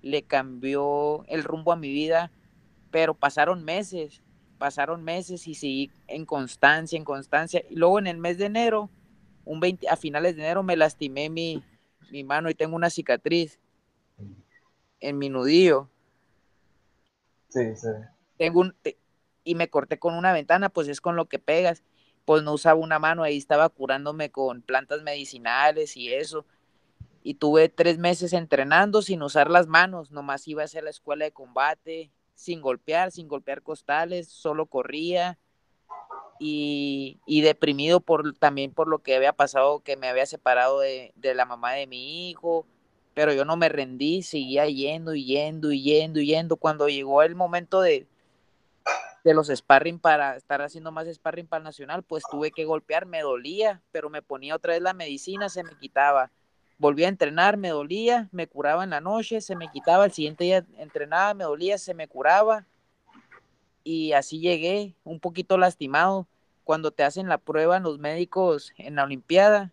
le 0.00 0.22
cambió 0.22 1.24
el 1.26 1.42
rumbo 1.42 1.72
a 1.72 1.76
mi 1.76 1.88
vida. 1.88 2.30
Pero 2.92 3.14
pasaron 3.14 3.64
meses, 3.64 4.22
pasaron 4.58 5.02
meses 5.02 5.48
y 5.48 5.56
seguí 5.56 5.90
en 6.06 6.24
constancia, 6.24 6.96
en 6.96 7.04
constancia. 7.04 7.64
Y 7.68 7.74
luego 7.74 7.98
en 7.98 8.06
el 8.06 8.18
mes 8.18 8.38
de 8.38 8.44
enero, 8.44 8.90
un 9.44 9.58
20, 9.58 9.88
a 9.88 9.96
finales 9.96 10.36
de 10.36 10.42
enero, 10.42 10.62
me 10.62 10.76
lastimé 10.76 11.30
mi, 11.30 11.64
mi 12.12 12.22
mano 12.22 12.48
y 12.48 12.54
tengo 12.54 12.76
una 12.76 12.88
cicatriz 12.88 13.58
en 15.02 15.18
mi 15.18 15.28
nudillo. 15.28 15.90
Sí, 17.48 17.76
sí. 17.76 17.88
Tengo 18.38 18.60
un, 18.60 18.74
y 19.44 19.54
me 19.54 19.68
corté 19.68 19.98
con 19.98 20.14
una 20.14 20.32
ventana, 20.32 20.68
pues 20.68 20.88
es 20.88 21.00
con 21.00 21.16
lo 21.16 21.26
que 21.26 21.38
pegas. 21.38 21.82
Pues 22.24 22.42
no 22.42 22.52
usaba 22.52 22.78
una 22.78 22.98
mano, 22.98 23.24
ahí 23.24 23.36
estaba 23.36 23.68
curándome 23.68 24.30
con 24.30 24.62
plantas 24.62 25.02
medicinales 25.02 25.96
y 25.96 26.12
eso. 26.12 26.46
Y 27.22 27.34
tuve 27.34 27.68
tres 27.68 27.98
meses 27.98 28.32
entrenando 28.32 29.02
sin 29.02 29.22
usar 29.22 29.50
las 29.50 29.66
manos, 29.66 30.10
nomás 30.10 30.46
iba 30.48 30.62
a 30.62 30.64
hacer 30.64 30.84
la 30.84 30.90
escuela 30.90 31.24
de 31.24 31.32
combate, 31.32 32.10
sin 32.34 32.60
golpear, 32.60 33.10
sin 33.10 33.28
golpear 33.28 33.62
costales, 33.62 34.28
solo 34.28 34.66
corría. 34.66 35.38
Y, 36.38 37.20
y, 37.24 37.42
deprimido 37.42 38.00
por 38.00 38.34
también 38.34 38.72
por 38.72 38.88
lo 38.88 39.00
que 39.00 39.14
había 39.14 39.32
pasado, 39.32 39.80
que 39.80 39.96
me 39.96 40.08
había 40.08 40.26
separado 40.26 40.80
de, 40.80 41.12
de 41.14 41.34
la 41.34 41.44
mamá 41.44 41.74
de 41.74 41.86
mi 41.86 42.30
hijo, 42.30 42.66
pero 43.14 43.32
yo 43.32 43.44
no 43.44 43.56
me 43.56 43.68
rendí, 43.68 44.22
seguía 44.22 44.66
yendo 44.66 45.14
y 45.14 45.24
yendo 45.24 45.72
y 45.72 45.82
yendo 45.82 46.20
y 46.20 46.26
yendo. 46.26 46.56
Cuando 46.56 46.88
llegó 46.88 47.22
el 47.22 47.34
momento 47.34 47.80
de, 47.80 48.06
de 49.24 49.34
los 49.34 49.48
sparring 49.48 49.98
para 49.98 50.36
estar 50.36 50.62
haciendo 50.62 50.92
más 50.92 51.06
sparring 51.12 51.46
para 51.46 51.58
el 51.58 51.64
nacional, 51.64 52.02
pues 52.02 52.24
tuve 52.30 52.50
que 52.50 52.64
golpear, 52.64 53.06
me 53.06 53.20
dolía, 53.20 53.82
pero 53.92 54.08
me 54.08 54.22
ponía 54.22 54.56
otra 54.56 54.72
vez 54.72 54.82
la 54.82 54.94
medicina, 54.94 55.48
se 55.48 55.62
me 55.62 55.76
quitaba. 55.78 56.30
Volví 56.78 57.04
a 57.04 57.08
entrenar, 57.08 57.58
me 57.58 57.68
dolía, 57.68 58.28
me 58.32 58.46
curaba 58.46 58.82
en 58.82 58.90
la 58.90 59.00
noche, 59.00 59.40
se 59.40 59.56
me 59.56 59.70
quitaba, 59.70 60.04
el 60.06 60.12
siguiente 60.12 60.44
día 60.44 60.66
entrenaba, 60.78 61.34
me 61.34 61.44
dolía, 61.44 61.78
se 61.78 61.94
me 61.94 62.08
curaba. 62.08 62.66
Y 63.84 64.12
así 64.12 64.40
llegué, 64.40 64.94
un 65.04 65.20
poquito 65.20 65.58
lastimado. 65.58 66.26
Cuando 66.64 66.90
te 66.92 67.02
hacen 67.04 67.28
la 67.28 67.38
prueba 67.38 67.78
los 67.80 67.98
médicos 67.98 68.72
en 68.78 68.94
la 68.96 69.04
Olimpiada, 69.04 69.72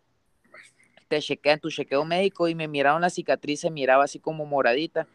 te 1.10 1.20
chequean 1.20 1.60
tu 1.60 1.70
chequeo 1.70 2.06
médico 2.06 2.48
y 2.48 2.56
me 2.56 2.68
miraron 2.68 3.02
la 3.02 3.10
cicatriz, 3.10 3.60
se 3.62 3.72
miraba 3.72 4.06
así 4.06 4.20
como 4.20 4.46
moradita. 4.46 5.08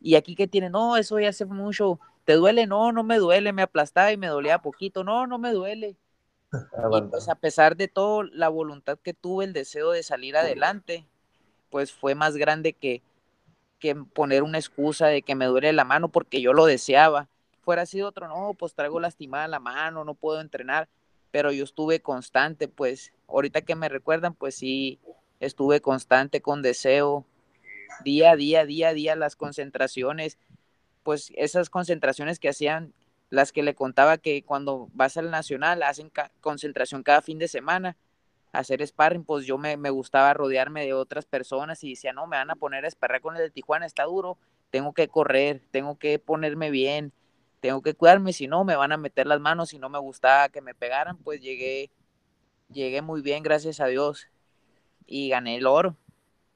Y 0.00 0.14
aquí 0.14 0.36
que 0.36 0.46
tiene, 0.46 0.70
no, 0.70 0.96
eso 0.96 1.18
ya 1.18 1.30
hace 1.30 1.44
mucho, 1.44 1.98
¿te 2.24 2.34
duele? 2.34 2.66
No, 2.66 2.92
no 2.92 3.02
me 3.02 3.18
duele, 3.18 3.52
me 3.52 3.62
aplastaba 3.62 4.12
y 4.12 4.16
me 4.16 4.28
dolía 4.28 4.60
poquito, 4.60 5.02
no, 5.02 5.26
no 5.26 5.38
me 5.38 5.52
duele. 5.52 5.96
y 6.92 7.02
pues 7.02 7.28
a 7.28 7.34
pesar 7.34 7.76
de 7.76 7.88
todo, 7.88 8.22
la 8.22 8.48
voluntad 8.48 8.98
que 9.02 9.14
tuve, 9.14 9.46
el 9.46 9.52
deseo 9.52 9.90
de 9.90 10.02
salir 10.02 10.36
adelante, 10.36 11.06
pues 11.70 11.92
fue 11.92 12.14
más 12.14 12.36
grande 12.36 12.74
que, 12.74 13.02
que 13.78 13.94
poner 13.96 14.42
una 14.42 14.58
excusa 14.58 15.06
de 15.06 15.22
que 15.22 15.34
me 15.34 15.46
duele 15.46 15.72
la 15.72 15.84
mano 15.84 16.08
porque 16.08 16.40
yo 16.40 16.52
lo 16.52 16.66
deseaba. 16.66 17.28
Fuera 17.62 17.86
sido 17.86 18.08
otro, 18.08 18.28
no, 18.28 18.54
pues 18.54 18.74
traigo 18.74 19.00
lastimada 19.00 19.48
la 19.48 19.60
mano, 19.60 20.04
no 20.04 20.14
puedo 20.14 20.40
entrenar, 20.40 20.88
pero 21.30 21.52
yo 21.52 21.64
estuve 21.64 22.00
constante, 22.00 22.68
pues 22.68 23.12
ahorita 23.26 23.62
que 23.62 23.74
me 23.74 23.88
recuerdan, 23.88 24.34
pues 24.34 24.54
sí, 24.54 25.00
estuve 25.40 25.80
constante 25.80 26.40
con 26.40 26.62
deseo, 26.62 27.26
día 28.04 28.32
a 28.32 28.36
día, 28.36 28.64
día 28.64 28.88
a 28.88 28.94
día, 28.94 29.16
las 29.16 29.36
concentraciones, 29.36 30.38
pues 31.02 31.32
esas 31.36 31.70
concentraciones 31.70 32.38
que 32.38 32.48
hacían, 32.48 32.92
las 33.30 33.52
que 33.52 33.62
le 33.62 33.74
contaba 33.74 34.18
que 34.18 34.42
cuando 34.42 34.88
vas 34.92 35.16
al 35.16 35.30
nacional 35.30 35.82
hacen 35.82 36.10
concentración 36.40 37.02
cada 37.02 37.22
fin 37.22 37.38
de 37.38 37.48
semana, 37.48 37.96
hacer 38.52 38.86
sparring, 38.86 39.24
pues 39.24 39.46
yo 39.46 39.58
me, 39.58 39.76
me, 39.76 39.90
gustaba 39.90 40.32
rodearme 40.34 40.84
de 40.84 40.94
otras 40.94 41.26
personas 41.26 41.84
y 41.84 41.90
decía, 41.90 42.12
no, 42.12 42.26
me 42.26 42.36
van 42.36 42.50
a 42.50 42.56
poner 42.56 42.86
a 42.86 42.90
sparrar 42.90 43.20
con 43.20 43.36
el 43.36 43.42
de 43.42 43.50
Tijuana, 43.50 43.86
está 43.86 44.04
duro, 44.04 44.38
tengo 44.70 44.92
que 44.94 45.08
correr, 45.08 45.62
tengo 45.70 45.98
que 45.98 46.18
ponerme 46.18 46.70
bien, 46.70 47.12
tengo 47.60 47.82
que 47.82 47.94
cuidarme, 47.94 48.32
si 48.32 48.46
no 48.46 48.64
me 48.64 48.76
van 48.76 48.92
a 48.92 48.96
meter 48.96 49.26
las 49.26 49.40
manos, 49.40 49.70
si 49.70 49.78
no 49.78 49.88
me 49.88 49.98
gustaba 49.98 50.48
que 50.48 50.60
me 50.60 50.74
pegaran, 50.74 51.18
pues 51.18 51.40
llegué, 51.40 51.90
llegué 52.70 53.02
muy 53.02 53.20
bien, 53.20 53.42
gracias 53.42 53.80
a 53.80 53.86
Dios, 53.86 54.28
y 55.08 55.30
gané 55.30 55.56
el 55.56 55.66
oro. 55.66 55.96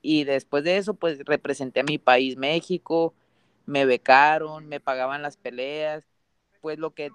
Y 0.00 0.24
después 0.24 0.64
de 0.64 0.76
eso, 0.76 0.94
pues 0.94 1.20
representé 1.24 1.80
a 1.80 1.84
mi 1.84 1.98
país, 1.98 2.36
México, 2.36 3.14
me 3.66 3.86
becaron, 3.86 4.68
me 4.68 4.80
pagaban 4.80 5.22
las 5.22 5.36
peleas, 5.36 6.04
pues 6.60 6.78
lo 6.78 6.92
que 6.92 7.10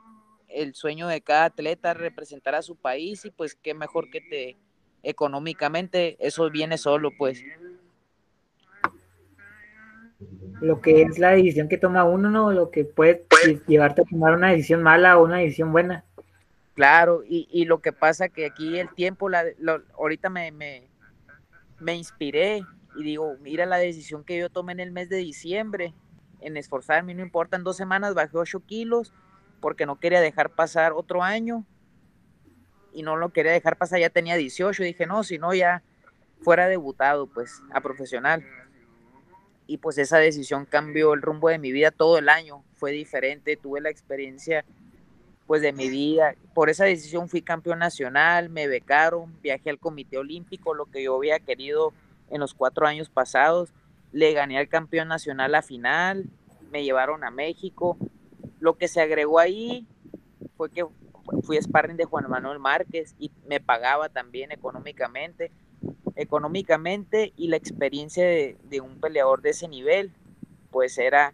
el 0.49 0.73
sueño 0.73 1.07
de 1.07 1.21
cada 1.21 1.45
atleta 1.45 1.93
representar 1.93 2.55
a 2.55 2.61
su 2.61 2.75
país 2.75 3.25
y 3.25 3.31
pues 3.31 3.55
qué 3.55 3.73
mejor 3.73 4.09
que 4.09 4.21
te 4.21 4.57
económicamente, 5.03 6.17
eso 6.19 6.49
viene 6.49 6.77
solo, 6.77 7.11
pues 7.17 7.43
lo 10.61 10.81
que 10.81 11.03
es 11.03 11.19
la 11.19 11.31
decisión 11.31 11.69
que 11.69 11.77
toma 11.77 12.03
uno, 12.03 12.29
¿no? 12.29 12.51
Lo 12.51 12.71
que 12.71 12.83
puede 12.83 13.25
llevarte 13.67 14.01
a 14.01 14.05
tomar 14.05 14.33
una 14.33 14.51
decisión 14.51 14.81
mala 14.81 15.17
o 15.17 15.25
una 15.25 15.37
decisión 15.37 15.71
buena. 15.71 16.03
Claro, 16.73 17.23
y, 17.27 17.65
lo 17.65 17.79
que 17.79 17.91
pasa 17.91 18.29
que 18.29 18.45
aquí 18.45 18.77
el 18.77 18.93
tiempo, 18.93 19.29
la, 19.29 19.45
ahorita 19.97 20.29
me, 20.29 20.51
me, 20.51 20.83
me 21.79 21.95
inspiré 21.95 22.63
y 22.95 23.03
digo, 23.03 23.35
mira 23.41 23.65
la 23.65 23.77
decisión 23.77 24.23
que 24.23 24.37
yo 24.37 24.49
tomé 24.49 24.73
en 24.73 24.79
el 24.79 24.91
mes 24.91 25.09
de 25.09 25.17
diciembre, 25.17 25.93
en 26.41 26.57
esforzarme, 26.57 27.13
no 27.13 27.21
importa, 27.21 27.57
en 27.57 27.63
dos 27.63 27.77
semanas 27.77 28.13
bajé 28.13 28.37
8 28.37 28.61
kilos 28.65 29.13
porque 29.59 29.85
no 29.85 29.99
quería 29.99 30.21
dejar 30.21 30.51
pasar 30.51 30.93
otro 30.93 31.23
año 31.23 31.65
y 32.93 33.03
no 33.03 33.15
lo 33.15 33.29
quería 33.29 33.51
dejar 33.51 33.77
pasar, 33.77 33.99
ya 33.99 34.09
tenía 34.09 34.35
18, 34.35 34.83
dije, 34.83 35.05
no, 35.05 35.23
si 35.23 35.37
no, 35.37 35.53
ya 35.53 35.83
fuera 36.41 36.67
debutado, 36.67 37.27
pues, 37.27 37.61
a 37.71 37.81
profesional 37.81 38.43
y 39.67 39.77
pues 39.77 39.97
esa 39.97 40.17
decisión 40.17 40.65
cambió 40.65 41.13
el 41.13 41.21
rumbo 41.21 41.49
de 41.49 41.59
mi 41.59 41.71
vida 41.71 41.91
todo 41.91 42.17
el 42.17 42.29
año, 42.29 42.63
fue 42.75 42.91
diferente, 42.91 43.57
tuve 43.57 43.81
la 43.81 43.89
experiencia 43.89 44.65
pues 45.47 45.61
de 45.61 45.71
mi 45.71 45.89
vida, 45.89 46.35
por 46.53 46.69
esa 46.69 46.85
decisión 46.85 47.29
fui 47.29 47.41
campeón 47.41 47.79
nacional, 47.79 48.49
me 48.49 48.67
becaron, 48.67 49.33
viajé 49.41 49.69
al 49.69 49.79
Comité 49.79 50.17
Olímpico, 50.17 50.73
lo 50.73 50.85
que 50.85 51.01
yo 51.01 51.15
había 51.15 51.39
querido 51.39 51.93
en 52.29 52.41
los 52.41 52.53
cuatro 52.53 52.85
años 52.85 53.09
pasados, 53.09 53.73
le 54.11 54.33
gané 54.33 54.57
al 54.57 54.67
campeón 54.67 55.07
nacional 55.07 55.53
la 55.53 55.61
final, 55.61 56.25
me 56.71 56.83
llevaron 56.83 57.23
a 57.23 57.31
México, 57.31 57.97
lo 58.59 58.77
que 58.77 58.87
se 58.87 59.01
agregó 59.01 59.39
ahí 59.39 59.87
fue 60.57 60.69
que 60.69 60.85
fui 61.43 61.61
sparring 61.61 61.97
de 61.97 62.05
Juan 62.05 62.29
Manuel 62.29 62.59
Márquez 62.59 63.15
y 63.19 63.31
me 63.47 63.59
pagaba 63.59 64.09
también 64.09 64.51
económicamente, 64.51 65.51
económicamente 66.15 67.33
y 67.37 67.47
la 67.47 67.57
experiencia 67.57 68.25
de, 68.25 68.81
un 68.81 68.99
peleador 68.99 69.41
de 69.41 69.51
ese 69.51 69.67
nivel, 69.67 70.11
pues 70.71 70.97
era 70.97 71.33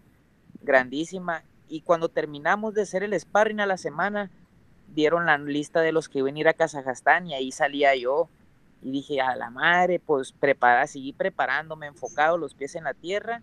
grandísima. 0.62 1.44
Y 1.74 1.82
cuando 1.82 2.08
terminamos 2.08 2.76
de 2.76 2.84
hacer 2.84 3.02
el 3.02 3.20
sparring 3.20 3.60
a 3.60 3.66
la 3.66 3.78
semana, 3.78 4.30
dieron 4.90 5.26
la 5.26 5.40
lista 5.40 5.82
de 5.82 5.92
los 5.92 6.08
que 6.08 6.20
iban 6.20 6.36
a 6.36 6.40
ir 6.40 6.48
a 6.48 6.54
Kazajstán 6.54 7.26
y 7.26 7.34
ahí 7.34 7.52
salía 7.52 7.96
yo. 7.96 8.30
Y 8.84 8.92
dije, 8.92 9.22
a 9.22 9.36
la 9.36 9.50
madre, 9.50 10.00
pues 10.00 10.34
prepara, 10.34 10.86
seguí 10.86 11.14
preparándome, 11.14 11.88
enfocado, 11.88 12.38
los 12.38 12.54
pies 12.54 12.76
en 12.76 12.84
la 12.84 12.94
tierra. 12.94 13.42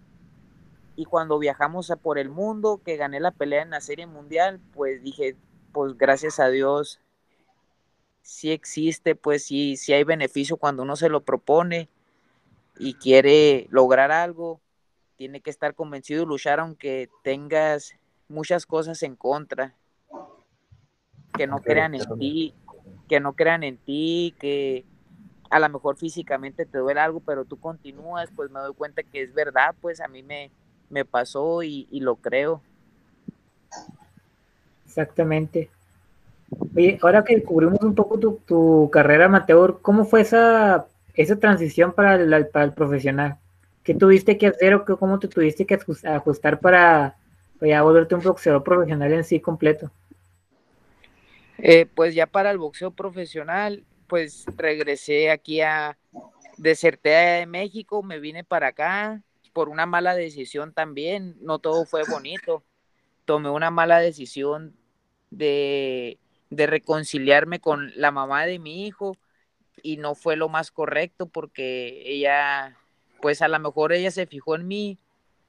Y 0.94 1.06
cuando 1.06 1.40
viajamos 1.40 1.92
por 2.00 2.18
el 2.18 2.28
mundo, 2.28 2.80
que 2.84 2.96
gané 2.96 3.18
la 3.18 3.32
pelea 3.32 3.62
en 3.62 3.70
la 3.70 3.80
serie 3.80 4.06
mundial, 4.06 4.60
pues 4.74 5.02
dije, 5.02 5.34
pues 5.72 5.98
gracias 5.98 6.38
a 6.38 6.50
Dios 6.50 7.00
si 8.22 8.52
existe, 8.52 9.16
pues 9.16 9.44
sí, 9.44 9.76
si 9.76 9.92
hay 9.92 10.04
beneficio 10.04 10.56
cuando 10.56 10.84
uno 10.84 10.94
se 10.94 11.08
lo 11.08 11.24
propone 11.24 11.88
y 12.78 12.94
quiere 12.94 13.66
lograr 13.70 14.12
algo, 14.12 14.60
tiene 15.16 15.40
que 15.40 15.50
estar 15.50 15.74
convencido 15.74 16.22
y 16.22 16.26
luchar 16.26 16.60
aunque 16.60 17.08
tengas 17.24 17.96
muchas 18.30 18.64
cosas 18.64 19.02
en 19.02 19.16
contra, 19.16 19.74
que 21.36 21.46
no 21.46 21.60
crean 21.60 21.94
en 21.94 22.18
ti, 22.18 22.54
que 23.08 23.20
no 23.20 23.34
crean 23.34 23.62
en 23.64 23.76
ti, 23.76 24.34
que 24.38 24.84
a 25.50 25.58
lo 25.58 25.68
mejor 25.68 25.96
físicamente 25.96 26.64
te 26.64 26.78
duele 26.78 27.00
algo, 27.00 27.20
pero 27.20 27.44
tú 27.44 27.58
continúas, 27.58 28.30
pues 28.34 28.50
me 28.50 28.60
doy 28.60 28.72
cuenta 28.74 29.02
que 29.02 29.22
es 29.22 29.34
verdad, 29.34 29.74
pues 29.80 30.00
a 30.00 30.08
mí 30.08 30.22
me, 30.22 30.50
me 30.88 31.04
pasó 31.04 31.62
y, 31.62 31.88
y 31.90 32.00
lo 32.00 32.16
creo. 32.16 32.62
Exactamente. 34.86 35.70
Oye, 36.74 36.98
ahora 37.02 37.24
que 37.24 37.36
descubrimos 37.36 37.80
un 37.80 37.94
poco 37.94 38.18
tu, 38.18 38.90
carrera 38.90 39.26
amateur, 39.26 39.78
¿cómo 39.82 40.04
fue 40.04 40.20
esa, 40.20 40.86
esa 41.14 41.36
transición 41.36 41.92
para 41.92 42.14
el, 42.14 42.48
para 42.48 42.64
el 42.64 42.72
profesional? 42.72 43.38
¿Qué 43.82 43.94
tuviste 43.94 44.36
que 44.36 44.48
hacer 44.48 44.74
o 44.74 44.84
cómo 44.84 45.18
te 45.18 45.28
tuviste 45.28 45.64
que 45.64 45.78
ajustar 46.04 46.60
para, 46.60 47.16
ya 47.60 47.82
volverte 47.82 48.14
un 48.14 48.22
boxeador 48.22 48.62
profesional 48.64 49.12
en 49.12 49.24
sí 49.24 49.40
completo? 49.40 49.90
Eh, 51.58 51.86
pues 51.94 52.14
ya 52.14 52.26
para 52.26 52.50
el 52.50 52.58
boxeo 52.58 52.90
profesional, 52.90 53.84
pues 54.06 54.46
regresé 54.56 55.30
aquí 55.30 55.60
a 55.60 55.98
deserté 56.56 57.10
de 57.10 57.46
México, 57.46 58.02
me 58.02 58.18
vine 58.18 58.44
para 58.44 58.68
acá 58.68 59.22
por 59.52 59.68
una 59.68 59.84
mala 59.84 60.14
decisión 60.14 60.72
también, 60.72 61.36
no 61.40 61.58
todo 61.58 61.84
fue 61.84 62.02
bonito. 62.08 62.62
Tomé 63.24 63.50
una 63.50 63.70
mala 63.70 63.98
decisión 63.98 64.74
de 65.30 66.18
de 66.50 66.66
reconciliarme 66.66 67.60
con 67.60 67.92
la 67.96 68.10
mamá 68.10 68.44
de 68.44 68.58
mi 68.58 68.86
hijo 68.86 69.16
y 69.82 69.96
no 69.96 70.14
fue 70.14 70.36
lo 70.36 70.48
más 70.48 70.70
correcto 70.70 71.26
porque 71.26 72.02
ella, 72.04 72.76
pues 73.22 73.40
a 73.40 73.48
lo 73.48 73.58
mejor 73.60 73.92
ella 73.92 74.10
se 74.10 74.26
fijó 74.26 74.56
en 74.56 74.66
mí 74.66 74.98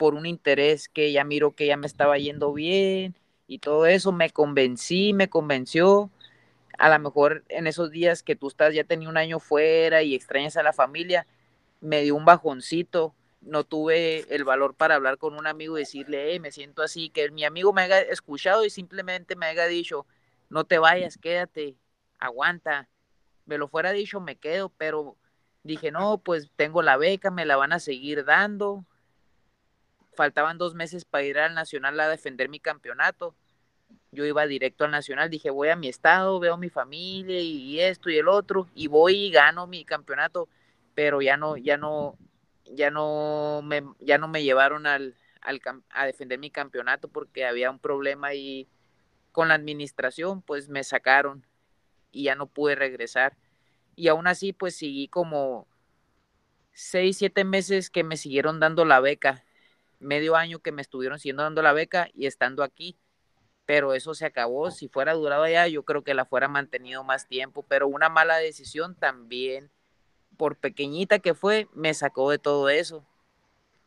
por 0.01 0.15
un 0.15 0.25
interés 0.25 0.89
que 0.89 1.05
ella 1.05 1.23
miró 1.23 1.51
que 1.51 1.67
ya 1.67 1.77
me 1.77 1.85
estaba 1.85 2.17
yendo 2.17 2.53
bien 2.53 3.15
y 3.45 3.59
todo 3.59 3.85
eso, 3.85 4.11
me 4.11 4.31
convencí, 4.31 5.13
me 5.13 5.29
convenció. 5.29 6.09
A 6.79 6.89
lo 6.89 6.97
mejor 6.97 7.43
en 7.49 7.67
esos 7.67 7.91
días 7.91 8.23
que 8.23 8.35
tú 8.35 8.47
estás, 8.47 8.73
ya 8.73 8.83
tenía 8.83 9.09
un 9.09 9.17
año 9.17 9.39
fuera 9.39 10.01
y 10.01 10.15
extrañas 10.15 10.57
a 10.57 10.63
la 10.63 10.73
familia, 10.73 11.27
me 11.81 12.01
dio 12.01 12.15
un 12.15 12.25
bajoncito, 12.25 13.13
no 13.41 13.63
tuve 13.63 14.25
el 14.33 14.43
valor 14.43 14.73
para 14.73 14.95
hablar 14.95 15.19
con 15.19 15.35
un 15.35 15.45
amigo 15.45 15.77
y 15.77 15.81
decirle, 15.81 16.39
me 16.39 16.51
siento 16.51 16.81
así, 16.81 17.11
que 17.11 17.29
mi 17.29 17.45
amigo 17.45 17.71
me 17.71 17.83
haya 17.83 18.01
escuchado 18.01 18.65
y 18.65 18.71
simplemente 18.71 19.35
me 19.35 19.45
haya 19.45 19.67
dicho, 19.67 20.07
no 20.49 20.63
te 20.63 20.79
vayas, 20.79 21.19
quédate, 21.19 21.75
aguanta. 22.17 22.89
Me 23.45 23.59
lo 23.59 23.67
fuera 23.67 23.91
dicho, 23.91 24.19
me 24.19 24.35
quedo, 24.35 24.69
pero 24.69 25.15
dije, 25.61 25.91
no, 25.91 26.17
pues 26.17 26.49
tengo 26.55 26.81
la 26.81 26.97
beca, 26.97 27.29
me 27.29 27.45
la 27.45 27.55
van 27.55 27.71
a 27.71 27.79
seguir 27.79 28.25
dando. 28.25 28.83
Faltaban 30.13 30.57
dos 30.57 30.75
meses 30.75 31.05
para 31.05 31.23
ir 31.23 31.39
al 31.39 31.53
Nacional 31.53 31.99
a 31.99 32.09
defender 32.09 32.49
mi 32.49 32.59
campeonato. 32.59 33.35
Yo 34.11 34.25
iba 34.25 34.45
directo 34.45 34.85
al 34.85 34.91
Nacional, 34.91 35.29
dije, 35.29 35.49
voy 35.49 35.69
a 35.69 35.75
mi 35.75 35.87
estado, 35.87 36.39
veo 36.39 36.55
a 36.55 36.57
mi 36.57 36.69
familia 36.69 37.39
y 37.39 37.79
esto 37.79 38.09
y 38.09 38.17
el 38.17 38.27
otro, 38.27 38.67
y 38.75 38.87
voy 38.87 39.25
y 39.25 39.31
gano 39.31 39.67
mi 39.67 39.85
campeonato, 39.85 40.47
pero 40.95 41.21
ya 41.21 41.37
no, 41.37 41.57
ya 41.57 41.77
no, 41.77 42.17
ya 42.65 42.91
no 42.91 43.61
me, 43.63 43.83
ya 43.99 44.17
no 44.17 44.27
me 44.27 44.43
llevaron 44.43 44.85
al, 44.85 45.15
al 45.41 45.61
a 45.89 46.05
defender 46.05 46.39
mi 46.39 46.51
campeonato 46.51 47.07
porque 47.07 47.45
había 47.45 47.71
un 47.71 47.79
problema 47.79 48.27
ahí 48.27 48.67
con 49.31 49.47
la 49.47 49.55
administración, 49.55 50.41
pues 50.41 50.69
me 50.69 50.83
sacaron 50.83 51.45
y 52.11 52.23
ya 52.23 52.35
no 52.35 52.47
pude 52.47 52.75
regresar. 52.75 53.37
Y 53.95 54.07
aún 54.07 54.27
así, 54.27 54.53
pues 54.53 54.75
seguí 54.75 55.07
como 55.07 55.67
seis, 56.73 57.17
siete 57.17 57.43
meses 57.43 57.89
que 57.89 58.03
me 58.03 58.17
siguieron 58.17 58.59
dando 58.59 58.85
la 58.85 58.99
beca, 58.99 59.43
medio 60.01 60.35
año 60.35 60.59
que 60.59 60.71
me 60.71 60.81
estuvieron 60.81 61.19
siguiendo 61.19 61.43
dando 61.43 61.61
la 61.61 61.73
beca 61.73 62.09
y 62.13 62.25
estando 62.25 62.63
aquí. 62.63 62.97
Pero 63.65 63.93
eso 63.93 64.13
se 64.13 64.25
acabó. 64.25 64.71
Si 64.71 64.89
fuera 64.89 65.13
durado 65.13 65.43
allá, 65.43 65.67
yo 65.67 65.83
creo 65.83 66.03
que 66.03 66.13
la 66.13 66.25
fuera 66.25 66.47
mantenido 66.47 67.03
más 67.03 67.27
tiempo. 67.27 67.63
Pero 67.63 67.87
una 67.87 68.09
mala 68.09 68.37
decisión 68.37 68.95
también, 68.95 69.71
por 70.35 70.57
pequeñita 70.57 71.19
que 71.19 71.33
fue, 71.33 71.67
me 71.73 71.93
sacó 71.93 72.29
de 72.31 72.39
todo 72.39 72.69
eso. 72.69 73.05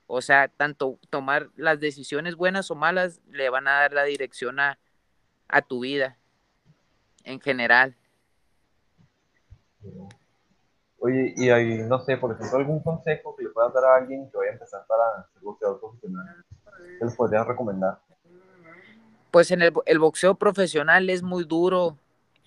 O 0.06 0.22
sea, 0.22 0.48
tanto 0.48 0.98
tomar 1.10 1.50
las 1.56 1.80
decisiones 1.80 2.36
buenas 2.36 2.70
o 2.70 2.74
malas 2.74 3.20
le 3.30 3.50
van 3.50 3.68
a 3.68 3.72
dar 3.72 3.92
la 3.92 4.04
dirección 4.04 4.60
a, 4.60 4.78
a 5.48 5.62
tu 5.62 5.80
vida 5.80 6.18
en 7.24 7.40
general. 7.40 7.96
Oye, 11.04 11.34
y 11.36 11.50
hay, 11.50 11.82
no 11.82 12.02
sé, 12.02 12.16
por 12.16 12.32
ejemplo, 12.32 12.56
algún 12.56 12.82
consejo 12.82 13.36
que 13.36 13.44
le 13.44 13.50
puedas 13.50 13.74
dar 13.74 13.84
a 13.84 13.96
alguien 13.96 14.30
que 14.30 14.38
vaya 14.38 14.52
a 14.52 14.54
empezar 14.54 14.86
para 14.86 15.28
ser 15.34 15.42
boxeador 15.42 15.78
profesional, 15.78 16.44
¿qué 16.98 17.04
les 17.04 17.14
podrías 17.14 17.46
recomendar? 17.46 17.98
Pues 19.30 19.50
en 19.50 19.60
el, 19.60 19.74
el 19.84 19.98
boxeo 19.98 20.34
profesional 20.36 21.10
es 21.10 21.22
muy 21.22 21.44
duro, 21.44 21.98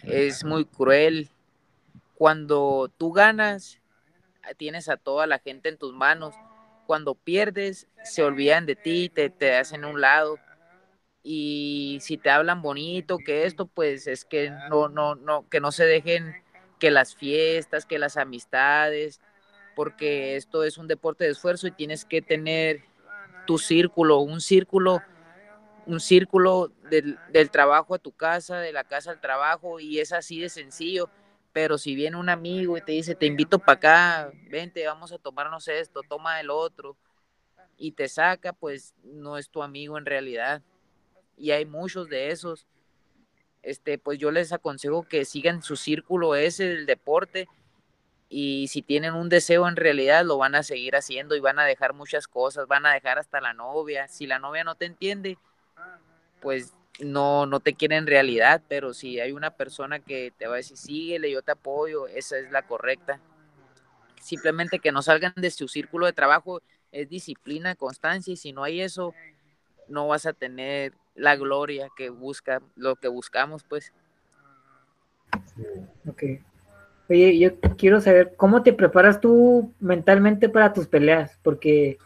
es 0.01 0.43
muy 0.43 0.65
cruel. 0.65 1.29
Cuando 2.15 2.89
tú 2.97 3.11
ganas, 3.11 3.79
tienes 4.57 4.89
a 4.89 4.97
toda 4.97 5.27
la 5.27 5.37
gente 5.37 5.69
en 5.69 5.77
tus 5.77 5.93
manos. 5.93 6.33
Cuando 6.87 7.13
pierdes, 7.13 7.85
se 8.03 8.23
olvidan 8.23 8.65
de 8.65 8.75
ti, 8.75 9.09
te, 9.09 9.29
te 9.29 9.55
hacen 9.55 9.85
un 9.85 10.01
lado 10.01 10.39
y 11.29 11.99
si 12.01 12.17
te 12.17 12.29
hablan 12.29 12.61
bonito, 12.61 13.17
que 13.17 13.45
esto, 13.45 13.67
pues 13.67 14.07
es 14.07 14.23
que 14.23 14.49
no, 14.69 14.87
no, 14.87 15.13
no, 15.13 15.47
que 15.49 15.59
no 15.59 15.71
se 15.73 15.83
dejen 15.83 16.33
que 16.79 16.91
las 16.91 17.15
fiestas, 17.15 17.85
que 17.85 17.99
las 17.99 18.17
amistades, 18.17 19.19
porque 19.75 20.35
esto 20.35 20.63
es 20.63 20.77
un 20.77 20.87
deporte 20.87 21.25
de 21.25 21.31
esfuerzo 21.31 21.67
y 21.67 21.71
tienes 21.71 22.05
que 22.05 22.21
tener 22.21 22.81
tu 23.45 23.57
círculo, 23.57 24.19
un 24.19 24.41
círculo, 24.41 25.01
un 25.85 25.99
círculo 25.99 26.71
del, 26.89 27.17
del 27.31 27.49
trabajo 27.51 27.95
a 27.95 27.99
tu 27.99 28.11
casa, 28.11 28.59
de 28.59 28.73
la 28.73 28.83
casa 28.83 29.11
al 29.11 29.19
trabajo, 29.19 29.79
y 29.79 29.99
es 29.99 30.11
así 30.11 30.39
de 30.39 30.49
sencillo 30.49 31.09
pero 31.57 31.79
si 31.79 31.95
viene 31.95 32.17
un 32.17 32.29
amigo 32.29 32.77
y 32.77 32.81
te 32.81 32.91
dice, 32.91 33.15
te 33.15 33.25
invito 33.25 33.57
para 33.57 33.77
acá, 33.77 34.31
vente, 34.51 34.85
vamos 34.85 35.11
a 35.11 35.17
tomarnos 35.17 35.67
esto, 35.67 36.01
toma 36.07 36.39
el 36.39 36.51
otro, 36.51 36.95
y 37.77 37.93
te 37.93 38.07
saca, 38.07 38.53
pues 38.53 38.93
no 39.03 39.37
es 39.37 39.49
tu 39.49 39.63
amigo 39.63 39.97
en 39.97 40.05
realidad. 40.05 40.61
Y 41.35 41.51
hay 41.51 41.65
muchos 41.65 42.09
de 42.09 42.29
esos. 42.31 42.67
Este, 43.67 43.97
pues 43.97 44.17
yo 44.17 44.31
les 44.31 44.53
aconsejo 44.53 45.03
que 45.03 45.25
sigan 45.25 45.61
su 45.61 45.75
círculo 45.75 46.35
ese 46.35 46.63
del 46.69 46.85
deporte 46.85 47.49
y 48.29 48.69
si 48.69 48.81
tienen 48.81 49.13
un 49.13 49.27
deseo 49.27 49.67
en 49.67 49.75
realidad 49.75 50.23
lo 50.23 50.37
van 50.37 50.55
a 50.55 50.63
seguir 50.63 50.95
haciendo 50.95 51.35
y 51.35 51.41
van 51.41 51.59
a 51.59 51.65
dejar 51.65 51.91
muchas 51.93 52.29
cosas, 52.29 52.65
van 52.69 52.85
a 52.85 52.93
dejar 52.93 53.19
hasta 53.19 53.41
la 53.41 53.53
novia. 53.53 54.07
Si 54.07 54.25
la 54.25 54.39
novia 54.39 54.63
no 54.63 54.75
te 54.75 54.85
entiende, 54.85 55.37
pues 56.39 56.75
no, 57.01 57.45
no 57.45 57.59
te 57.59 57.73
quiere 57.73 57.97
en 57.97 58.07
realidad, 58.07 58.61
pero 58.69 58.93
si 58.93 59.19
hay 59.19 59.33
una 59.33 59.51
persona 59.51 59.99
que 59.99 60.31
te 60.37 60.47
va 60.47 60.53
a 60.53 60.57
decir, 60.57 60.77
síguele, 60.77 61.29
yo 61.29 61.41
te 61.41 61.51
apoyo, 61.51 62.07
esa 62.07 62.37
es 62.37 62.49
la 62.51 62.61
correcta. 62.61 63.19
Simplemente 64.21 64.79
que 64.79 64.93
no 64.93 65.01
salgan 65.01 65.33
de 65.35 65.51
su 65.51 65.67
círculo 65.67 66.05
de 66.05 66.13
trabajo 66.13 66.61
es 66.93 67.09
disciplina, 67.09 67.75
constancia, 67.75 68.31
y 68.31 68.37
si 68.37 68.53
no 68.53 68.63
hay 68.63 68.79
eso, 68.79 69.13
no 69.89 70.07
vas 70.07 70.25
a 70.25 70.31
tener 70.31 70.93
la 71.17 71.35
gloria 71.35 71.89
que 71.97 72.09
busca, 72.09 72.61
lo 72.75 72.95
que 72.95 73.07
buscamos, 73.07 73.63
pues. 73.63 73.91
Ok. 76.07 76.23
Oye, 77.09 77.37
yo 77.39 77.59
quiero 77.77 77.99
saber, 78.01 78.35
¿cómo 78.37 78.63
te 78.63 78.73
preparas 78.73 79.19
tú 79.19 79.73
mentalmente 79.79 80.49
para 80.49 80.73
tus 80.73 80.87
peleas? 80.87 81.39
Porque 81.41 81.97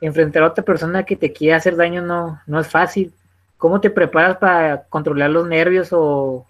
enfrentar 0.00 0.42
a 0.42 0.48
otra 0.48 0.64
persona 0.64 1.04
que 1.04 1.16
te 1.16 1.32
quiere 1.32 1.54
hacer 1.54 1.76
daño 1.76 2.02
no, 2.02 2.40
no 2.46 2.60
es 2.60 2.68
fácil. 2.68 3.14
¿Cómo 3.56 3.80
te 3.80 3.90
preparas 3.90 4.36
para 4.38 4.84
controlar 4.84 5.30
los 5.30 5.46
nervios 5.46 5.92
o, 5.92 6.46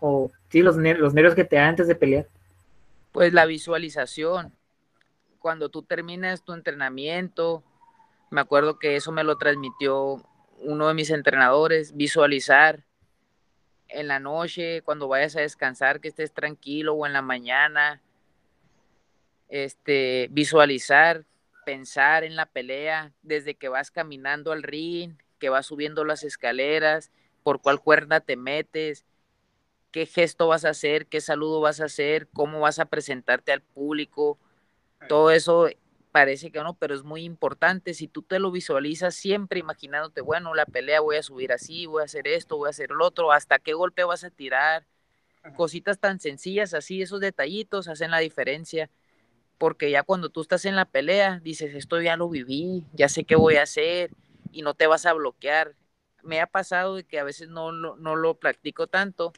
o, 0.00 0.30
sí, 0.50 0.62
los, 0.62 0.76
los 0.76 1.14
nervios 1.14 1.34
que 1.34 1.44
te 1.44 1.56
dan 1.56 1.70
antes 1.70 1.88
de 1.88 1.94
pelear? 1.94 2.26
Pues 3.12 3.32
la 3.32 3.46
visualización. 3.46 4.52
Cuando 5.38 5.68
tú 5.68 5.82
terminas 5.82 6.44
tu 6.44 6.52
entrenamiento, 6.52 7.62
me 8.30 8.40
acuerdo 8.40 8.78
que 8.78 8.96
eso 8.96 9.12
me 9.12 9.24
lo 9.24 9.38
transmitió 9.38 10.22
uno 10.62 10.88
de 10.88 10.94
mis 10.94 11.10
entrenadores, 11.10 11.96
visualizar 11.96 12.84
en 13.88 14.08
la 14.08 14.20
noche, 14.20 14.82
cuando 14.82 15.08
vayas 15.08 15.36
a 15.36 15.40
descansar, 15.40 16.00
que 16.00 16.08
estés 16.08 16.32
tranquilo 16.32 16.94
o 16.94 17.06
en 17.06 17.12
la 17.12 17.22
mañana, 17.22 18.02
este, 19.48 20.28
visualizar, 20.30 21.24
pensar 21.64 22.24
en 22.24 22.36
la 22.36 22.46
pelea 22.46 23.12
desde 23.22 23.54
que 23.54 23.68
vas 23.68 23.90
caminando 23.90 24.52
al 24.52 24.62
ring, 24.62 25.14
que 25.38 25.48
vas 25.48 25.66
subiendo 25.66 26.04
las 26.04 26.22
escaleras, 26.22 27.10
por 27.42 27.60
cuál 27.60 27.80
cuerda 27.80 28.20
te 28.20 28.36
metes, 28.36 29.04
qué 29.90 30.06
gesto 30.06 30.48
vas 30.48 30.64
a 30.64 30.70
hacer, 30.70 31.06
qué 31.06 31.20
saludo 31.20 31.60
vas 31.60 31.80
a 31.80 31.86
hacer, 31.86 32.28
cómo 32.28 32.60
vas 32.60 32.78
a 32.78 32.86
presentarte 32.86 33.52
al 33.52 33.62
público. 33.62 34.38
Todo 35.08 35.30
eso 35.30 35.68
parece 36.12 36.50
que 36.50 36.62
no, 36.62 36.74
pero 36.74 36.94
es 36.94 37.04
muy 37.04 37.24
importante. 37.24 37.94
Si 37.94 38.08
tú 38.08 38.22
te 38.22 38.38
lo 38.38 38.50
visualizas 38.50 39.14
siempre 39.14 39.60
imaginándote, 39.60 40.20
bueno, 40.20 40.54
la 40.54 40.66
pelea 40.66 41.00
voy 41.00 41.16
a 41.16 41.22
subir 41.22 41.52
así, 41.52 41.86
voy 41.86 42.02
a 42.02 42.06
hacer 42.06 42.26
esto, 42.28 42.56
voy 42.56 42.68
a 42.68 42.70
hacer 42.70 42.90
lo 42.90 43.06
otro, 43.06 43.32
hasta 43.32 43.58
qué 43.58 43.74
golpe 43.74 44.04
vas 44.04 44.24
a 44.24 44.30
tirar. 44.30 44.86
Cositas 45.56 45.98
tan 45.98 46.20
sencillas 46.20 46.74
así, 46.74 47.00
esos 47.00 47.20
detallitos 47.20 47.88
hacen 47.88 48.10
la 48.10 48.18
diferencia. 48.18 48.90
Porque 49.56 49.90
ya 49.90 50.02
cuando 50.02 50.28
tú 50.28 50.40
estás 50.40 50.64
en 50.66 50.76
la 50.76 50.84
pelea, 50.84 51.40
dices, 51.42 51.74
esto 51.74 52.00
ya 52.00 52.16
lo 52.16 52.28
viví, 52.28 52.84
ya 52.92 53.08
sé 53.08 53.24
qué 53.24 53.34
voy 53.34 53.56
a 53.56 53.62
hacer, 53.62 54.10
y 54.52 54.62
no 54.62 54.74
te 54.74 54.86
vas 54.86 55.06
a 55.06 55.12
bloquear. 55.12 55.74
Me 56.22 56.40
ha 56.40 56.46
pasado 56.46 56.96
de 56.96 57.04
que 57.04 57.18
a 57.18 57.24
veces 57.24 57.48
no, 57.48 57.72
no 57.72 58.16
lo 58.16 58.34
practico 58.34 58.86
tanto 58.86 59.32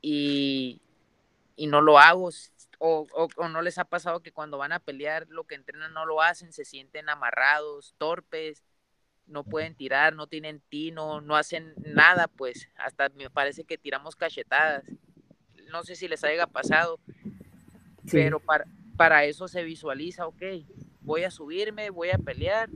y, 0.00 0.80
y 1.56 1.66
no 1.66 1.80
lo 1.80 1.98
hago. 1.98 2.30
O, 2.78 3.06
o, 3.14 3.48
no 3.48 3.62
les 3.62 3.78
ha 3.78 3.84
pasado 3.84 4.20
que 4.20 4.32
cuando 4.32 4.58
van 4.58 4.72
a 4.72 4.80
pelear 4.80 5.26
lo 5.28 5.44
que 5.44 5.54
entrenan 5.54 5.94
no 5.94 6.04
lo 6.04 6.20
hacen, 6.20 6.52
se 6.52 6.64
sienten 6.64 7.08
amarrados, 7.08 7.94
torpes, 7.98 8.64
no 9.26 9.44
pueden 9.44 9.74
tirar, 9.74 10.14
no 10.14 10.26
tienen 10.26 10.60
tino, 10.68 11.20
no 11.20 11.36
hacen 11.36 11.74
nada, 11.78 12.28
pues 12.28 12.68
hasta 12.76 13.08
me 13.10 13.30
parece 13.30 13.64
que 13.64 13.78
tiramos 13.78 14.14
cachetadas. 14.14 14.84
No 15.70 15.82
sé 15.82 15.96
si 15.96 16.06
les 16.06 16.22
haya 16.22 16.46
pasado, 16.46 17.00
pero 18.10 18.38
para, 18.40 18.66
para 18.96 19.24
eso 19.24 19.48
se 19.48 19.64
visualiza, 19.64 20.26
ok, 20.26 20.42
voy 21.00 21.24
a 21.24 21.30
subirme, 21.30 21.90
voy 21.90 22.10
a 22.10 22.18
pelear, 22.18 22.68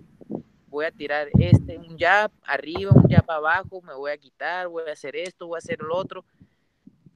voy 0.69 0.87
a 0.87 0.91
tirar 0.91 1.29
este, 1.39 1.79
un 1.79 1.99
jab 1.99 2.31
arriba, 2.43 2.93
un 2.93 3.09
jab 3.09 3.31
abajo, 3.31 3.83
me 3.83 3.95
voy 3.95 4.13
a 4.13 4.19
quitar, 4.19 4.69
voy 4.69 4.89
a 4.89 4.93
hacer 4.93 5.17
esto, 5.17 5.47
voy 5.47 5.57
a 5.57 5.59
hacer 5.59 5.81
lo 5.81 5.97
otro. 5.97 6.25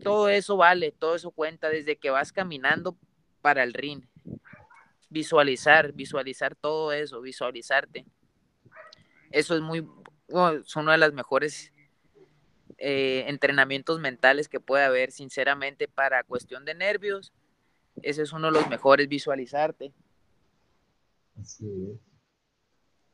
Todo 0.05 0.29
eso 0.29 0.57
vale, 0.57 0.93
todo 0.93 1.15
eso 1.15 1.31
cuenta 1.31 1.69
desde 1.69 1.97
que 1.97 2.11
vas 2.11 2.33
caminando 2.33 2.97
para 3.41 3.63
el 3.63 3.73
ring. 3.73 4.05
Visualizar, 5.11 5.93
visualizar 5.93 6.55
todo 6.55 6.93
eso, 6.93 7.21
visualizarte. 7.21 8.05
Eso 9.31 9.55
es 9.55 9.61
muy, 9.61 9.89
es 10.29 10.77
uno 10.77 10.93
de 10.93 10.99
los 10.99 11.13
mejores 11.13 11.73
eh, 12.79 13.25
entrenamientos 13.27 13.99
mentales 14.01 14.49
que 14.49 14.61
puede 14.61 14.85
haber, 14.85 15.11
sinceramente, 15.11 15.89
para 15.89 16.23
cuestión 16.25 16.65
de 16.65 16.75
nervios. 16.75 17.33
Ese 18.03 18.23
es 18.23 18.33
uno 18.33 18.49
de 18.49 18.53
los 18.53 18.69
mejores, 18.69 19.09
visualizarte. 19.09 19.93
Así 21.41 21.99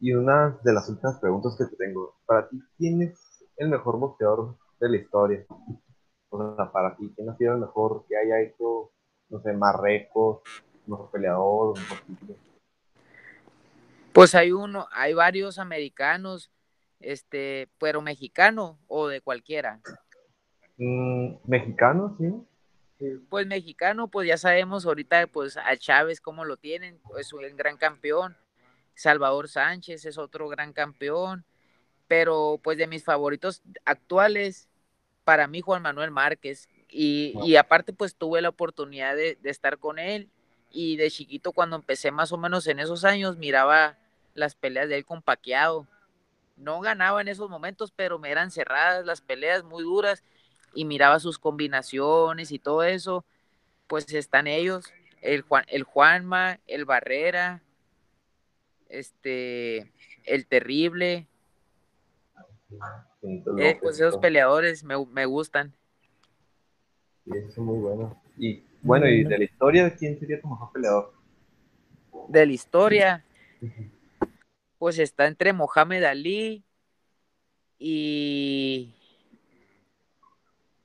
y 0.00 0.14
una 0.14 0.58
de 0.64 0.72
las 0.72 0.88
últimas 0.88 1.20
preguntas 1.20 1.54
que 1.56 1.66
te 1.66 1.76
tengo, 1.76 2.16
para 2.24 2.48
ti, 2.48 2.58
¿quién 2.78 3.02
es 3.02 3.44
el 3.58 3.68
mejor 3.68 3.98
boxeador 3.98 4.56
de 4.80 4.88
la 4.88 4.96
historia? 4.96 5.46
O 6.30 6.56
sea, 6.56 6.70
para 6.70 6.96
ti, 6.96 7.12
¿quién 7.14 7.28
ha 7.28 7.36
sido 7.36 7.54
el 7.54 7.60
mejor 7.60 8.04
que 8.08 8.16
haya 8.16 8.40
hecho, 8.40 8.92
no 9.28 9.42
sé, 9.42 9.52
más 9.52 9.76
récords, 9.80 10.42
mejor 10.86 11.10
peleador, 11.10 11.78
mejor 11.78 11.98
Pues 14.12 14.34
hay 14.34 14.52
uno, 14.52 14.86
hay 14.92 15.12
varios 15.12 15.58
americanos, 15.58 16.50
este, 17.00 17.68
pero 17.78 18.00
mexicano 18.00 18.78
o 18.86 19.08
de 19.08 19.20
cualquiera. 19.20 19.80
Mm, 20.76 21.34
mexicano, 21.44 22.16
sí. 22.18 22.32
Pues 23.28 23.46
mexicano, 23.46 24.08
pues 24.08 24.28
ya 24.28 24.36
sabemos 24.36 24.86
ahorita, 24.86 25.26
pues 25.26 25.56
a 25.56 25.76
Chávez 25.76 26.20
cómo 26.20 26.44
lo 26.44 26.58
tienen, 26.58 27.00
es 27.18 27.32
un 27.32 27.56
gran 27.56 27.76
campeón. 27.76 28.36
Salvador 28.94 29.48
Sánchez 29.48 30.04
es 30.04 30.18
otro 30.18 30.48
gran 30.48 30.72
campeón, 30.72 31.44
pero 32.06 32.60
pues 32.62 32.76
de 32.76 32.86
mis 32.86 33.04
favoritos 33.04 33.62
actuales, 33.84 34.69
para 35.30 35.46
mí 35.46 35.60
Juan 35.60 35.80
Manuel 35.80 36.10
Márquez. 36.10 36.68
Y, 36.88 37.54
aparte 37.54 37.92
pues 37.92 38.16
tuve 38.16 38.42
la 38.42 38.48
oportunidad 38.48 39.14
de, 39.14 39.38
estar 39.44 39.78
con 39.78 40.00
él 40.00 40.28
y 40.72 40.96
de 40.96 41.08
chiquito 41.08 41.52
cuando 41.52 41.76
empecé 41.76 42.10
más 42.10 42.32
o 42.32 42.36
menos 42.36 42.66
en 42.66 42.80
esos 42.80 43.04
años 43.04 43.36
miraba 43.36 43.96
las 44.34 44.56
peleas 44.56 44.88
de 44.88 44.96
él 44.96 45.04
con 45.04 45.22
Paqueado. 45.22 45.86
No 46.56 46.80
ganaba 46.80 47.20
en 47.20 47.28
esos 47.28 47.48
momentos, 47.48 47.92
pero 47.94 48.18
me 48.18 48.32
eran 48.32 48.50
cerradas 48.50 49.06
las 49.06 49.20
peleas 49.20 49.62
muy 49.62 49.84
duras 49.84 50.24
y 50.74 50.84
miraba 50.84 51.20
sus 51.20 51.38
combinaciones 51.38 52.50
y 52.50 52.58
todo 52.58 52.82
eso. 52.82 53.24
Pues 53.86 54.12
están 54.12 54.48
ellos, 54.48 54.92
el, 55.20 55.42
Juan, 55.42 55.64
el 55.68 55.84
Juanma, 55.84 56.58
el 56.66 56.86
Barrera, 56.86 57.62
este, 58.88 59.92
el 60.24 60.48
terrible. 60.48 61.28
Eh, 63.58 63.78
pues 63.80 63.96
esos 63.96 64.18
peleadores 64.18 64.84
me, 64.84 64.94
me 65.06 65.26
gustan. 65.26 65.74
Sí, 67.24 67.32
eso 67.36 67.48
es 67.48 67.58
muy 67.58 67.78
bueno. 67.78 68.22
Y 68.36 68.64
bueno, 68.82 69.06
y 69.06 69.24
de 69.24 69.38
la 69.38 69.44
historia, 69.44 69.94
¿quién 69.94 70.18
sería 70.18 70.40
tu 70.40 70.48
mejor 70.48 70.72
peleador? 70.72 71.12
De 72.28 72.46
la 72.46 72.52
historia, 72.52 73.24
pues 74.78 74.98
está 74.98 75.26
entre 75.26 75.52
Mohamed 75.52 76.04
Ali 76.04 76.64
y 77.78 78.94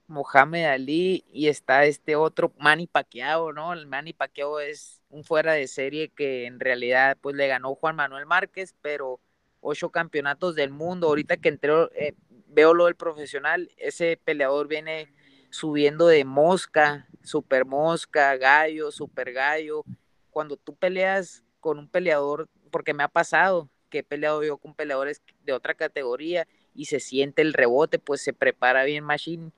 Mohamed 0.07 0.65
Ali 0.65 1.23
y 1.31 1.47
está 1.47 1.85
este 1.85 2.15
otro 2.15 2.51
Manny 2.57 2.87
Pacquiao, 2.87 3.53
¿no? 3.53 3.73
El 3.73 3.87
Manny 3.87 4.13
Pacquiao 4.13 4.59
es 4.59 5.01
un 5.09 5.23
fuera 5.23 5.53
de 5.53 5.67
serie 5.67 6.09
que 6.09 6.45
en 6.45 6.59
realidad 6.59 7.17
pues 7.21 7.35
le 7.35 7.47
ganó 7.47 7.75
Juan 7.75 7.95
Manuel 7.95 8.25
Márquez, 8.25 8.75
pero 8.81 9.19
ocho 9.65 9.89
campeonatos 9.89 10.55
del 10.55 10.69
mundo. 10.69 11.07
Ahorita 11.07 11.37
que 11.37 11.49
entré, 11.49 11.73
eh, 11.95 12.13
veo 12.47 12.73
lo 12.73 12.85
del 12.85 12.95
profesional, 12.95 13.71
ese 13.77 14.19
peleador 14.23 14.67
viene 14.67 15.11
subiendo 15.49 16.07
de 16.07 16.23
mosca, 16.23 17.07
super 17.23 17.65
mosca, 17.65 18.37
gallo, 18.37 18.91
super 18.91 19.33
gallo. 19.33 19.83
Cuando 20.29 20.55
tú 20.55 20.75
peleas 20.75 21.43
con 21.59 21.79
un 21.79 21.89
peleador, 21.89 22.47
porque 22.71 22.93
me 22.93 23.03
ha 23.03 23.07
pasado 23.07 23.69
que 23.89 23.99
he 23.99 24.03
peleado 24.03 24.43
yo 24.43 24.57
con 24.57 24.75
peleadores 24.75 25.21
de 25.43 25.53
otra 25.53 25.73
categoría 25.73 26.47
y 26.73 26.85
se 26.85 26.99
siente 26.99 27.41
el 27.41 27.53
rebote, 27.53 27.99
pues 27.99 28.21
se 28.21 28.33
prepara 28.33 28.83
bien 28.83 29.03
Machine 29.03 29.51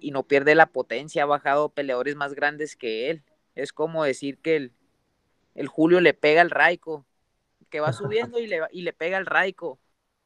y 0.00 0.10
no 0.10 0.22
pierde 0.24 0.54
la 0.54 0.66
potencia, 0.66 1.22
ha 1.22 1.26
bajado 1.26 1.70
peleadores 1.70 2.16
más 2.16 2.34
grandes 2.34 2.76
que 2.76 3.10
él. 3.10 3.22
Es 3.54 3.72
como 3.72 4.04
decir 4.04 4.38
que 4.38 4.56
el, 4.56 4.72
el 5.54 5.68
Julio 5.68 6.00
le 6.00 6.14
pega 6.14 6.40
al 6.40 6.50
Raico, 6.50 7.06
que 7.68 7.80
va 7.80 7.92
subiendo 7.92 8.38
y 8.38 8.46
le, 8.46 8.60
y 8.72 8.82
le 8.82 8.92
pega 8.92 9.16
al 9.18 9.26
Raico. 9.26 9.78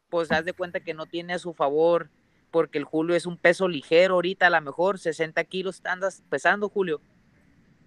Pues 0.08 0.30
haz 0.30 0.44
de 0.44 0.52
cuenta 0.52 0.80
que 0.80 0.94
no 0.94 1.06
tiene 1.06 1.34
a 1.34 1.38
su 1.38 1.54
favor, 1.54 2.10
porque 2.50 2.78
el 2.78 2.84
Julio 2.84 3.16
es 3.16 3.26
un 3.26 3.38
peso 3.38 3.66
ligero 3.66 4.14
ahorita, 4.14 4.46
a 4.46 4.50
lo 4.50 4.60
mejor 4.60 4.98
60 4.98 5.42
kilos 5.44 5.80
andas 5.84 6.22
pesando, 6.28 6.68
Julio. 6.68 7.00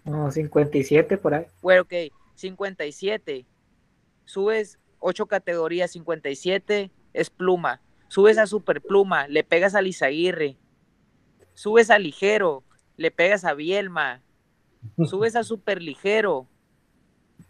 No, 0.04 0.30
57 0.30 1.18
por 1.18 1.34
ahí. 1.34 1.46
Bueno, 1.62 1.82
ok, 1.82 2.12
57. 2.34 3.46
Subes 4.24 4.78
8 4.98 5.26
categorías, 5.26 5.92
57 5.92 6.90
es 7.12 7.30
pluma. 7.30 7.80
Subes 8.08 8.38
a 8.38 8.46
super 8.46 8.80
pluma, 8.80 9.28
le 9.28 9.44
pegas 9.44 9.74
a 9.74 9.82
Lizaguirre. 9.82 10.56
Subes 11.54 11.90
a 11.90 11.98
ligero, 11.98 12.62
le 12.96 13.10
pegas 13.10 13.44
a 13.44 13.54
Bielma. 13.54 14.22
Subes 15.04 15.34
a 15.36 15.42
super 15.42 15.82
ligero, 15.82 16.46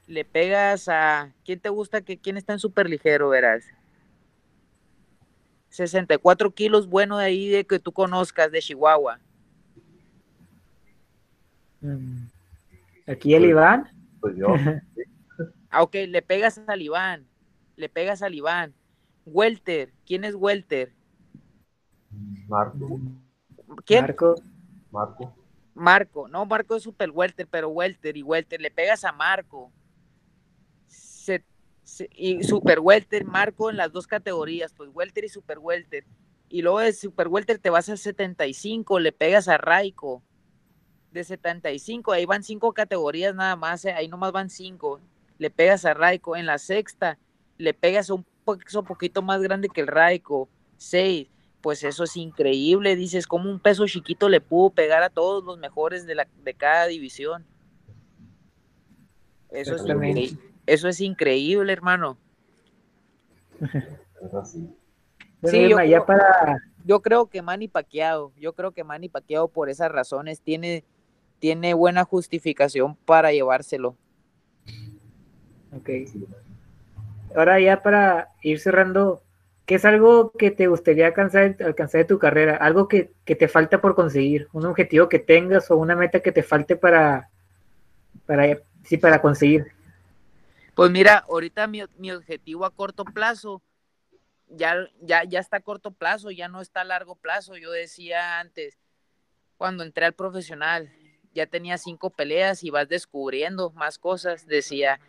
le 0.06 0.24
pegas 0.24 0.88
a. 0.88 1.32
¿Quién 1.44 1.60
te 1.60 1.68
gusta? 1.68 2.00
que 2.00 2.18
¿Quién 2.18 2.36
está 2.36 2.52
en 2.52 2.58
super 2.58 2.88
ligero, 2.88 3.28
verás? 3.28 3.64
64 5.68 6.52
kilos 6.52 6.88
bueno 6.88 7.18
de 7.18 7.26
ahí 7.26 7.48
de 7.48 7.66
que 7.66 7.78
tú 7.78 7.92
conozcas, 7.92 8.50
de 8.50 8.60
Chihuahua. 8.60 9.20
Mm. 11.80 12.28
Aquí 13.06 13.34
el 13.34 13.44
Iván. 13.44 13.90
Pues 14.20 14.36
yo. 14.36 14.48
ah, 15.70 15.82
ok, 15.82 15.94
le 16.08 16.22
pegas 16.22 16.60
al 16.66 16.82
Iván. 16.82 17.26
Le 17.76 17.88
pegas 17.88 18.22
al 18.22 18.34
Iván. 18.34 18.74
Welter, 19.26 19.92
¿quién 20.06 20.24
es 20.24 20.34
Welter? 20.34 20.92
Marco. 22.48 23.00
¿Quién? 23.84 24.02
Marco. 24.02 24.34
Marco. 24.90 25.36
Marco, 25.74 26.26
no, 26.28 26.46
Marco 26.46 26.74
es 26.76 26.82
super 26.82 27.10
welter, 27.10 27.46
pero 27.46 27.68
welter 27.68 28.16
y 28.16 28.22
welter, 28.22 28.62
le 28.62 28.70
pegas 28.70 29.04
a 29.04 29.12
Marco. 29.12 29.70
Y 32.16 32.42
super 32.42 32.80
welter, 32.80 33.24
Marco 33.24 33.70
en 33.70 33.76
las 33.76 33.92
dos 33.92 34.06
categorías, 34.06 34.72
pues 34.72 34.90
welter 34.92 35.24
y 35.24 35.28
super 35.28 35.58
welter. 35.58 36.04
Y 36.48 36.62
luego 36.62 36.80
de 36.80 36.92
super 36.92 37.28
welter 37.28 37.58
te 37.58 37.70
vas 37.70 37.88
a 37.88 37.96
75, 37.96 38.98
le 38.98 39.12
pegas 39.12 39.48
a 39.48 39.56
Raico. 39.56 40.22
De 41.12 41.24
75, 41.24 42.12
ahí 42.12 42.26
van 42.26 42.42
cinco 42.42 42.72
categorías 42.74 43.34
nada 43.34 43.56
más, 43.56 43.84
eh, 43.84 43.92
ahí 43.92 44.08
nomás 44.08 44.32
van 44.32 44.50
cinco. 44.50 45.00
Le 45.38 45.50
pegas 45.50 45.84
a 45.84 45.94
Raico. 45.94 46.36
En 46.36 46.46
la 46.46 46.58
sexta, 46.58 47.18
le 47.56 47.72
pegas 47.72 48.10
a 48.10 48.14
un 48.14 48.26
peso 48.44 48.82
poquito 48.82 49.22
más 49.22 49.40
grande 49.40 49.68
que 49.68 49.80
el 49.80 49.86
Raico. 49.86 50.48
Seis, 50.76 51.28
pues 51.60 51.84
eso 51.84 52.04
es 52.04 52.16
increíble, 52.16 52.96
dices, 52.96 53.26
como 53.26 53.50
un 53.50 53.60
peso 53.60 53.86
chiquito 53.86 54.28
le 54.28 54.40
pudo 54.40 54.70
pegar 54.70 55.02
a 55.02 55.10
todos 55.10 55.42
los 55.44 55.58
mejores 55.58 56.06
de, 56.06 56.16
la, 56.16 56.28
de 56.44 56.54
cada 56.54 56.86
división. 56.86 57.46
Eso 59.50 59.74
es, 59.74 59.82
Exactamente. 59.82 60.36
Eso 60.66 60.88
es 60.88 61.00
increíble, 61.00 61.72
hermano. 61.72 62.16
Es 63.60 64.34
así. 64.34 64.58
Bueno, 65.40 65.58
Sí, 65.58 65.68
yo 65.68 65.76
ya 65.82 65.84
creo- 65.84 66.06
para. 66.06 66.58
Yo 66.84 67.02
creo 67.02 67.26
que 67.26 67.42
Manny 67.42 67.66
Pacquiao, 67.68 68.32
yo 68.36 68.52
creo 68.52 68.70
que 68.72 68.84
Manny 68.84 69.08
Pacquiao 69.08 69.48
por 69.48 69.68
esas 69.68 69.90
razones 69.90 70.40
tiene, 70.40 70.84
tiene 71.40 71.74
buena 71.74 72.04
justificación 72.04 72.94
para 73.04 73.32
llevárselo. 73.32 73.96
Ok. 75.76 75.90
Ahora 77.34 77.60
ya 77.60 77.82
para 77.82 78.30
ir 78.40 78.60
cerrando, 78.60 79.22
¿qué 79.66 79.74
es 79.74 79.84
algo 79.84 80.30
que 80.30 80.50
te 80.52 80.68
gustaría 80.68 81.06
alcanzar, 81.08 81.56
alcanzar 81.64 82.02
de 82.02 82.04
tu 82.06 82.18
carrera? 82.20 82.56
Algo 82.56 82.86
que, 82.88 83.12
que 83.24 83.34
te 83.34 83.48
falta 83.48 83.80
por 83.80 83.94
conseguir, 83.96 84.48
un 84.52 84.64
objetivo 84.64 85.08
que 85.08 85.18
tengas 85.18 85.70
o 85.72 85.76
una 85.76 85.96
meta 85.96 86.20
que 86.20 86.30
te 86.32 86.42
falte 86.44 86.76
para, 86.76 87.28
para, 88.26 88.58
sí, 88.84 88.96
para 88.96 89.20
conseguir. 89.20 89.66
Pues 90.76 90.90
mira, 90.90 91.24
ahorita 91.30 91.66
mi, 91.68 91.80
mi 91.96 92.12
objetivo 92.12 92.66
a 92.66 92.70
corto 92.70 93.06
plazo 93.06 93.62
ya, 94.50 94.76
ya, 95.00 95.24
ya 95.24 95.40
está 95.40 95.56
a 95.56 95.60
corto 95.62 95.90
plazo, 95.90 96.30
ya 96.30 96.48
no 96.48 96.60
está 96.60 96.82
a 96.82 96.84
largo 96.84 97.16
plazo. 97.16 97.56
Yo 97.56 97.70
decía 97.70 98.40
antes, 98.40 98.78
cuando 99.56 99.84
entré 99.84 100.04
al 100.04 100.12
profesional, 100.12 100.92
ya 101.32 101.46
tenía 101.46 101.78
cinco 101.78 102.10
peleas 102.10 102.62
y 102.62 102.68
vas 102.68 102.90
descubriendo 102.90 103.70
más 103.70 103.98
cosas. 103.98 104.46
Decía, 104.46 105.00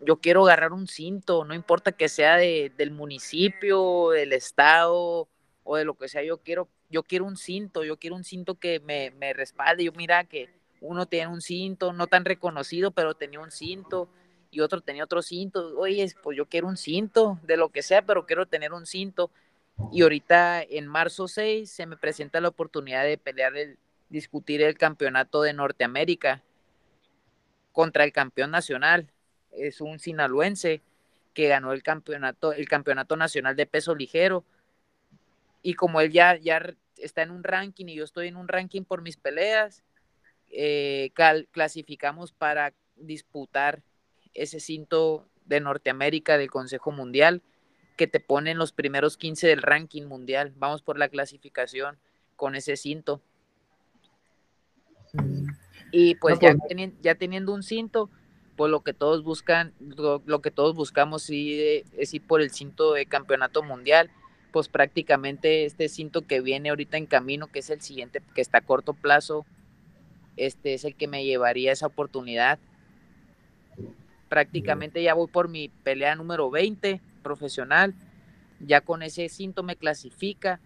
yo 0.00 0.18
quiero 0.18 0.44
agarrar 0.44 0.74
un 0.74 0.86
cinto, 0.86 1.42
no 1.46 1.54
importa 1.54 1.92
que 1.92 2.10
sea 2.10 2.36
de, 2.36 2.70
del 2.76 2.90
municipio, 2.90 4.10
del 4.10 4.34
estado 4.34 5.26
o 5.64 5.76
de 5.76 5.86
lo 5.86 5.94
que 5.94 6.08
sea, 6.08 6.22
yo 6.22 6.36
quiero, 6.36 6.68
yo 6.90 7.02
quiero 7.02 7.24
un 7.24 7.38
cinto, 7.38 7.82
yo 7.82 7.96
quiero 7.96 8.14
un 8.14 8.24
cinto 8.24 8.56
que 8.56 8.80
me, 8.80 9.10
me 9.12 9.32
respalde. 9.32 9.84
Yo 9.84 9.92
mira 9.92 10.24
que 10.24 10.50
uno 10.82 11.06
tiene 11.06 11.28
un 11.28 11.40
cinto, 11.40 11.94
no 11.94 12.08
tan 12.08 12.26
reconocido, 12.26 12.90
pero 12.90 13.14
tenía 13.14 13.40
un 13.40 13.50
cinto 13.50 14.10
y 14.50 14.60
otro 14.60 14.80
tenía 14.80 15.04
otro 15.04 15.22
cinto. 15.22 15.78
Oye, 15.78 16.12
pues 16.22 16.36
yo 16.36 16.46
quiero 16.46 16.68
un 16.68 16.76
cinto, 16.76 17.38
de 17.42 17.56
lo 17.56 17.68
que 17.70 17.82
sea, 17.82 18.02
pero 18.02 18.26
quiero 18.26 18.46
tener 18.46 18.72
un 18.72 18.86
cinto. 18.86 19.30
Y 19.92 20.02
ahorita 20.02 20.62
en 20.62 20.86
marzo 20.86 21.28
6 21.28 21.70
se 21.70 21.86
me 21.86 21.96
presenta 21.96 22.40
la 22.40 22.48
oportunidad 22.48 23.04
de 23.04 23.18
pelear 23.18 23.56
el, 23.56 23.78
discutir 24.08 24.62
el 24.62 24.76
campeonato 24.76 25.42
de 25.42 25.52
Norteamérica 25.52 26.42
contra 27.72 28.04
el 28.04 28.12
campeón 28.12 28.50
nacional. 28.50 29.08
Es 29.52 29.80
un 29.80 29.98
sinaloense 29.98 30.82
que 31.34 31.48
ganó 31.48 31.72
el 31.72 31.82
campeonato, 31.82 32.52
el 32.52 32.68
campeonato 32.68 33.16
nacional 33.16 33.54
de 33.54 33.66
peso 33.66 33.94
ligero. 33.94 34.44
Y 35.62 35.74
como 35.74 36.00
él 36.00 36.10
ya, 36.10 36.36
ya 36.36 36.74
está 36.96 37.22
en 37.22 37.30
un 37.30 37.44
ranking 37.44 37.86
y 37.86 37.94
yo 37.94 38.04
estoy 38.04 38.28
en 38.28 38.36
un 38.36 38.48
ranking 38.48 38.82
por 38.82 39.02
mis 39.02 39.16
peleas, 39.16 39.84
eh, 40.50 41.10
clasificamos 41.52 42.32
para 42.32 42.72
disputar 42.96 43.82
ese 44.34 44.60
cinto 44.60 45.26
de 45.46 45.60
Norteamérica 45.60 46.36
del 46.38 46.50
Consejo 46.50 46.90
Mundial 46.92 47.42
que 47.96 48.06
te 48.06 48.20
pone 48.20 48.52
en 48.52 48.58
los 48.58 48.72
primeros 48.72 49.16
15 49.16 49.46
del 49.48 49.62
ranking 49.62 50.04
mundial. 50.04 50.52
Vamos 50.56 50.82
por 50.82 50.98
la 50.98 51.08
clasificación 51.08 51.98
con 52.36 52.54
ese 52.54 52.76
cinto. 52.76 53.20
Y 55.90 56.14
pues 56.16 56.36
No, 56.36 56.40
ya, 56.42 56.54
pues- 56.56 56.70
teni- 56.70 56.94
ya 57.00 57.14
teniendo 57.14 57.52
un 57.54 57.62
cinto, 57.62 58.10
pues 58.56 58.70
lo 58.70 58.82
que 58.82 58.92
todos 58.92 59.22
buscan, 59.24 59.72
lo, 59.80 60.22
lo 60.26 60.40
que 60.42 60.50
todos 60.50 60.74
buscamos 60.74 61.22
sí, 61.22 61.82
es 61.96 62.14
ir 62.14 62.26
por 62.26 62.40
el 62.40 62.50
cinto 62.50 62.92
de 62.92 63.06
campeonato 63.06 63.62
mundial. 63.62 64.10
Pues 64.52 64.68
prácticamente 64.68 65.64
este 65.64 65.88
cinto 65.88 66.26
que 66.26 66.40
viene 66.40 66.70
ahorita 66.70 66.96
en 66.96 67.06
camino, 67.06 67.48
que 67.48 67.58
es 67.60 67.70
el 67.70 67.80
siguiente, 67.80 68.22
que 68.34 68.40
está 68.40 68.58
a 68.58 68.62
corto 68.62 68.94
plazo, 68.94 69.44
este 70.36 70.74
es 70.74 70.84
el 70.84 70.94
que 70.94 71.06
me 71.08 71.24
llevaría 71.24 71.72
esa 71.72 71.86
oportunidad. 71.86 72.58
Prácticamente 74.28 75.02
ya 75.02 75.14
voy 75.14 75.28
por 75.28 75.48
mi 75.48 75.68
pelea 75.68 76.14
número 76.16 76.50
20 76.50 77.00
profesional. 77.22 77.94
Ya 78.60 78.80
con 78.82 79.02
ese 79.02 79.28
cinto 79.28 79.62
me 79.62 79.76
clasifica 79.76 80.60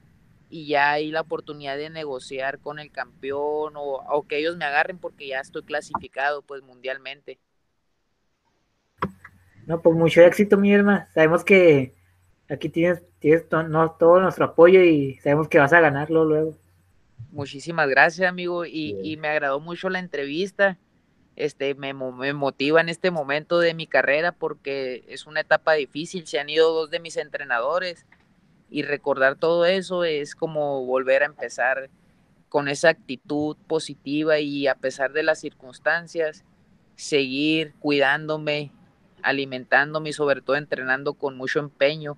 y 0.51 0.67
ya 0.69 0.93
hay 0.93 1.11
la 1.11 1.23
oportunidad 1.23 1.77
de 1.77 1.91
negociar 1.91 2.61
con 2.61 2.79
el 2.79 2.91
campeón 2.93 3.75
o, 3.77 3.83
o 3.83 4.27
que 4.29 4.39
ellos 4.39 4.57
me 4.57 4.65
agarren 4.67 4.99
porque 4.99 5.29
ya 5.29 5.41
estoy 5.41 5.63
clasificado 5.65 6.43
pues 6.43 6.63
mundialmente. 6.63 7.39
No, 9.67 9.81
pues 9.83 9.97
mucho 9.97 10.21
éxito, 10.23 10.57
mi 10.57 10.73
hermana. 10.75 11.09
Sabemos 11.15 11.45
que 11.45 11.95
aquí 12.49 12.69
tienes, 12.69 13.03
tienes 13.21 13.49
to- 13.49 13.63
no, 13.65 13.93
todo 13.93 14.21
nuestro 14.21 14.45
apoyo 14.47 14.83
y 14.83 15.17
sabemos 15.19 15.49
que 15.49 15.59
vas 15.59 15.73
a 15.73 15.81
ganarlo 15.81 16.25
luego. 16.25 16.57
Muchísimas 17.31 17.89
gracias, 17.89 18.29
amigo, 18.29 18.67
y, 18.67 18.97
y 19.01 19.17
me 19.17 19.29
agradó 19.29 19.59
mucho 19.61 19.89
la 19.89 19.99
entrevista. 19.99 20.79
Este, 21.37 21.75
me, 21.75 21.95
me 21.95 22.33
motiva 22.35 22.81
en 22.81 22.89
este 22.89 23.11
momento 23.11 23.59
de 23.59 23.75
mi 23.75 23.87
carrera 23.87 24.33
porque 24.33 25.05
es 25.09 25.27
una 25.27 25.41
etapa 25.41 25.75
difícil. 25.75 26.27
Se 26.27 26.39
han 26.39 26.51
ido 26.51 26.73
dos 26.73 26.91
de 26.91 27.01
mis 27.01 27.17
entrenadores 27.17 28.07
y 28.71 28.83
recordar 28.83 29.37
todo 29.37 29.67
eso 29.67 30.05
es 30.05 30.35
como 30.35 30.85
volver 30.87 31.23
a 31.23 31.27
empezar 31.27 31.91
con 32.49 32.69
esa 32.69 32.91
actitud 32.91 33.57
positiva 33.67 34.39
y 34.39 34.67
a 34.67 34.75
pesar 34.75 35.13
de 35.13 35.23
las 35.23 35.41
circunstancias, 35.41 36.45
seguir 36.97 37.75
cuidándome, 37.81 38.73
alimentándome 39.23 40.11
y 40.11 40.13
sobre 40.13 40.43
todo 40.43 40.57
entrenando 40.57 41.15
con 41.15 41.37
mucho 41.37 41.61
empeño 41.61 42.17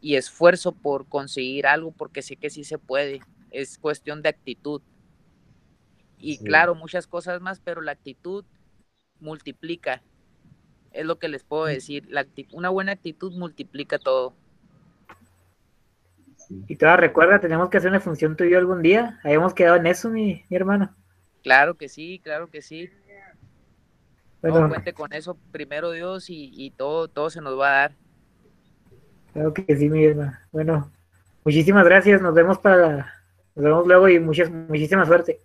y 0.00 0.16
esfuerzo 0.16 0.72
por 0.72 1.06
conseguir 1.06 1.66
algo 1.66 1.92
porque 1.92 2.22
sé 2.22 2.36
que 2.36 2.50
sí 2.50 2.64
se 2.64 2.78
puede. 2.78 3.20
Es 3.50 3.78
cuestión 3.78 4.22
de 4.22 4.28
actitud. 4.28 4.82
Y 6.20 6.38
Sí. 6.38 6.44
claro, 6.44 6.74
muchas 6.76 7.06
cosas 7.08 7.40
más, 7.40 7.60
pero 7.60 7.80
la 7.82 7.92
actitud 7.92 8.44
multiplica. 9.20 10.04
Es 10.92 11.06
lo 11.06 11.18
que 11.18 11.28
les 11.28 11.44
puedo 11.44 11.66
decir. 11.66 12.06
La 12.10 12.26
una 12.52 12.70
buena 12.70 12.92
actitud 12.92 13.32
multiplica 13.34 13.98
todo. 13.98 14.36
Sí. 16.36 16.64
Y 16.66 16.76
todavía 16.76 16.96
recuerda, 17.08 17.38
tenemos 17.40 17.70
que 17.70 17.76
hacer 17.78 17.90
una 17.90 18.00
función 18.00 18.36
tú 18.36 18.44
y 18.44 18.50
yo 18.50 18.58
algún 18.58 18.82
día. 18.82 19.20
Habíamos 19.22 19.54
quedado 19.54 19.76
en 19.76 19.86
eso, 19.86 20.10
mi, 20.10 20.44
mi 20.48 20.56
hermano. 20.56 20.96
Claro 21.42 21.76
que 21.76 21.88
sí, 21.90 22.20
claro 22.24 22.48
que 22.50 22.62
sí. 22.62 22.90
No, 24.42 24.62
Bueno, 24.62 24.66
cuente 24.66 24.92
con 24.94 25.12
eso, 25.14 25.38
primero 25.50 25.90
Dios, 25.92 26.28
y, 26.30 26.50
y 26.54 26.70
todo, 26.72 27.08
todo 27.08 27.30
se 27.30 27.40
nos 27.40 27.58
va 27.58 27.68
a 27.68 27.72
dar. 27.80 27.96
claro 29.32 29.52
que 29.54 29.76
sí, 29.76 29.88
mi 29.88 30.04
hermano. 30.04 30.38
Bueno, 30.52 30.92
muchísimas 31.44 31.84
gracias. 31.84 32.20
Nos 32.22 32.34
vemos 32.34 32.58
para 32.58 33.14
nos 33.54 33.64
vemos 33.64 33.86
luego 33.86 34.08
y 34.08 34.20
muchas, 34.20 34.50
muchísima 34.50 35.06
suerte. 35.06 35.40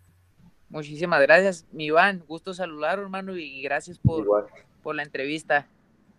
Muchísimas 0.76 1.22
gracias, 1.22 1.66
mi 1.72 1.86
Iván. 1.86 2.22
Gusto 2.28 2.54
saludar, 2.54 3.00
hermano, 3.00 3.38
y 3.38 3.62
gracias 3.62 3.98
por, 3.98 4.26
Igual. 4.26 4.44
por 4.84 4.94
la 4.94 5.04
entrevista. 5.04 5.66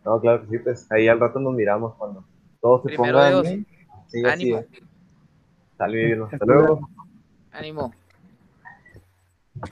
No, 0.03 0.19
claro 0.19 0.41
que 0.41 0.49
sí, 0.49 0.59
pues 0.65 0.91
ahí 0.91 1.09
al 1.09 1.21
rato 1.21 1.39
nos 1.39 1.53
miramos 1.53 1.95
cuando 1.97 2.25
todo 2.63 2.79
se 2.81 2.89
Primero 2.89 3.19
ponga 3.19 3.29
Dios. 3.29 3.43
bien. 3.43 3.67
Sí, 4.07 4.25
Ánimo. 4.25 4.65
hasta 5.73 6.47
luego. 6.47 6.89
Ánimo. 7.53 7.93